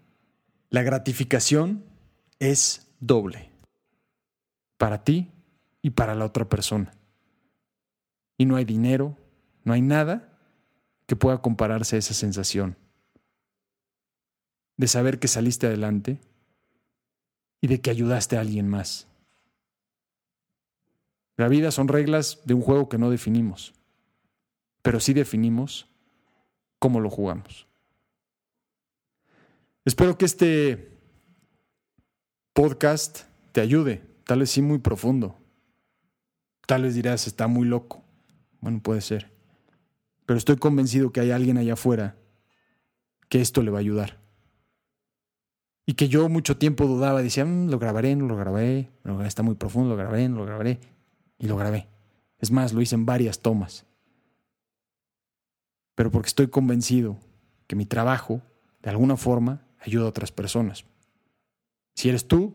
la 0.71 0.83
gratificación 0.83 1.85
es 2.39 2.91
doble 3.01 3.51
para 4.79 5.05
ti 5.05 5.31
y 5.83 5.91
para 5.91 6.15
la 6.15 6.25
otra 6.25 6.49
persona. 6.49 6.93
Y 8.39 8.47
no 8.47 8.57
hay 8.57 8.65
dinero, 8.65 9.19
no 9.65 9.75
hay 9.75 9.83
nada 9.83 10.39
que 11.07 11.17
pueda 11.17 11.43
compararse 11.43 11.97
a 11.97 11.99
esa 11.99 12.15
sensación 12.15 12.77
de 14.79 14.89
saber 14.89 15.19
que 15.19 15.29
saliste 15.29 15.67
adelante 15.67 16.19
y 17.61 17.67
de 17.67 17.83
que 17.83 17.91
ayudaste 17.91 18.39
a 18.39 18.41
alguien 18.41 18.67
más. 18.67 19.07
La 21.37 21.49
vida 21.49 21.71
son 21.71 21.89
reglas 21.89 22.41
de 22.47 22.55
un 22.55 22.63
juego 22.63 22.89
que 22.89 22.97
no 22.97 23.11
definimos, 23.11 23.75
pero 24.81 25.01
sí 25.01 25.13
definimos 25.13 25.90
cómo 26.81 26.99
lo 26.99 27.11
jugamos. 27.11 27.69
Espero 29.85 30.19
que 30.19 30.25
este 30.25 30.99
podcast 32.53 33.21
te 33.53 33.61
ayude, 33.61 34.03
tal 34.25 34.41
vez 34.41 34.51
sí 34.51 34.63
muy 34.63 34.79
profundo. 34.79 35.37
Tal 36.67 36.83
vez 36.83 36.95
dirás, 36.95 37.27
está 37.27 37.47
muy 37.47 37.67
loco. 37.67 38.03
Bueno, 38.61 38.81
puede 38.83 39.01
ser. 39.01 39.31
Pero 40.27 40.39
estoy 40.39 40.57
convencido 40.57 41.13
que 41.13 41.21
hay 41.21 41.31
alguien 41.31 41.59
allá 41.59 41.75
afuera 41.75 42.17
que 43.29 43.41
esto 43.41 43.63
le 43.63 43.71
va 43.71 43.79
a 43.79 43.81
ayudar. 43.81 44.19
Y 45.87 45.95
que 45.95 46.09
yo 46.09 46.29
mucho 46.29 46.57
tiempo 46.57 46.87
dudaba, 46.87 47.23
decía, 47.23 47.45
mm, 47.45 47.69
lo 47.71 47.79
grabaré, 47.79 48.15
no 48.15 48.27
lo 48.27 48.37
grabaré, 48.37 48.91
está 49.27 49.43
muy 49.43 49.55
profundo, 49.57 49.91
lo 49.91 49.97
grabaré, 49.97 50.29
no 50.29 50.37
lo 50.37 50.47
grabaré 50.47 50.81
y 51.39 51.47
lo 51.47 51.57
grabé. 51.57 51.89
Es 52.39 52.51
más, 52.51 52.73
lo 52.73 52.81
hice 52.81 52.95
en 52.95 53.07
varias 53.07 53.41
tomas. 53.41 53.87
Pero 56.01 56.11
porque 56.11 56.29
estoy 56.29 56.49
convencido 56.49 57.19
que 57.67 57.77
mi 57.77 57.85
trabajo, 57.85 58.41
de 58.83 58.89
alguna 58.89 59.19
forma, 59.19 59.67
ayuda 59.81 60.07
a 60.07 60.09
otras 60.09 60.33
personas. 60.33 60.87
Si 61.95 62.09
eres 62.09 62.27
tú, 62.27 62.55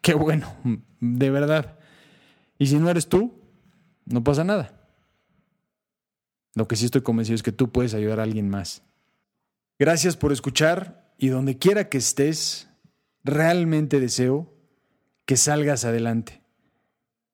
qué 0.00 0.14
bueno, 0.14 0.54
de 1.00 1.28
verdad. 1.28 1.76
Y 2.56 2.68
si 2.68 2.76
no 2.76 2.88
eres 2.88 3.08
tú, 3.08 3.34
no 4.04 4.22
pasa 4.22 4.44
nada. 4.44 4.80
Lo 6.54 6.68
que 6.68 6.76
sí 6.76 6.84
estoy 6.84 7.00
convencido 7.00 7.34
es 7.34 7.42
que 7.42 7.50
tú 7.50 7.72
puedes 7.72 7.94
ayudar 7.94 8.20
a 8.20 8.22
alguien 8.22 8.48
más. 8.48 8.84
Gracias 9.76 10.16
por 10.16 10.30
escuchar 10.30 11.12
y 11.18 11.30
donde 11.30 11.58
quiera 11.58 11.88
que 11.88 11.98
estés, 11.98 12.68
realmente 13.24 13.98
deseo 13.98 14.54
que 15.24 15.36
salgas 15.36 15.84
adelante 15.84 16.42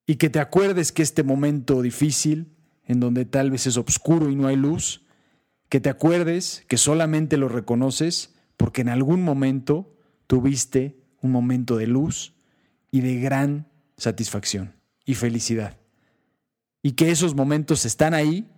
y 0.07 0.15
que 0.15 0.31
te 0.31 0.39
acuerdes 0.39 0.91
que 0.91 1.03
este 1.03 1.21
momento 1.21 1.83
difícil, 1.83 2.51
en 2.87 2.99
donde 2.99 3.25
tal 3.25 3.51
vez 3.51 3.67
es 3.67 3.77
oscuro 3.77 4.31
y 4.31 4.35
no 4.35 4.47
hay 4.47 4.55
luz, 4.55 5.05
que 5.71 5.79
te 5.79 5.89
acuerdes 5.89 6.65
que 6.67 6.75
solamente 6.75 7.37
lo 7.37 7.47
reconoces 7.47 8.33
porque 8.57 8.81
en 8.81 8.89
algún 8.89 9.23
momento 9.23 9.95
tuviste 10.27 10.97
un 11.21 11.31
momento 11.31 11.77
de 11.77 11.87
luz 11.87 12.33
y 12.91 12.99
de 12.99 13.21
gran 13.21 13.69
satisfacción 13.95 14.75
y 15.05 15.15
felicidad. 15.15 15.77
Y 16.83 16.91
que 16.91 17.09
esos 17.09 17.35
momentos 17.35 17.85
están 17.85 18.13
ahí 18.13 18.51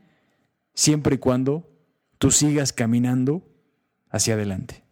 siempre 0.74 1.18
y 1.18 1.18
cuando 1.20 1.70
tú 2.18 2.32
sigas 2.32 2.74
caminando 2.74 3.48
hacia 4.10 4.34
adelante. 4.34 4.83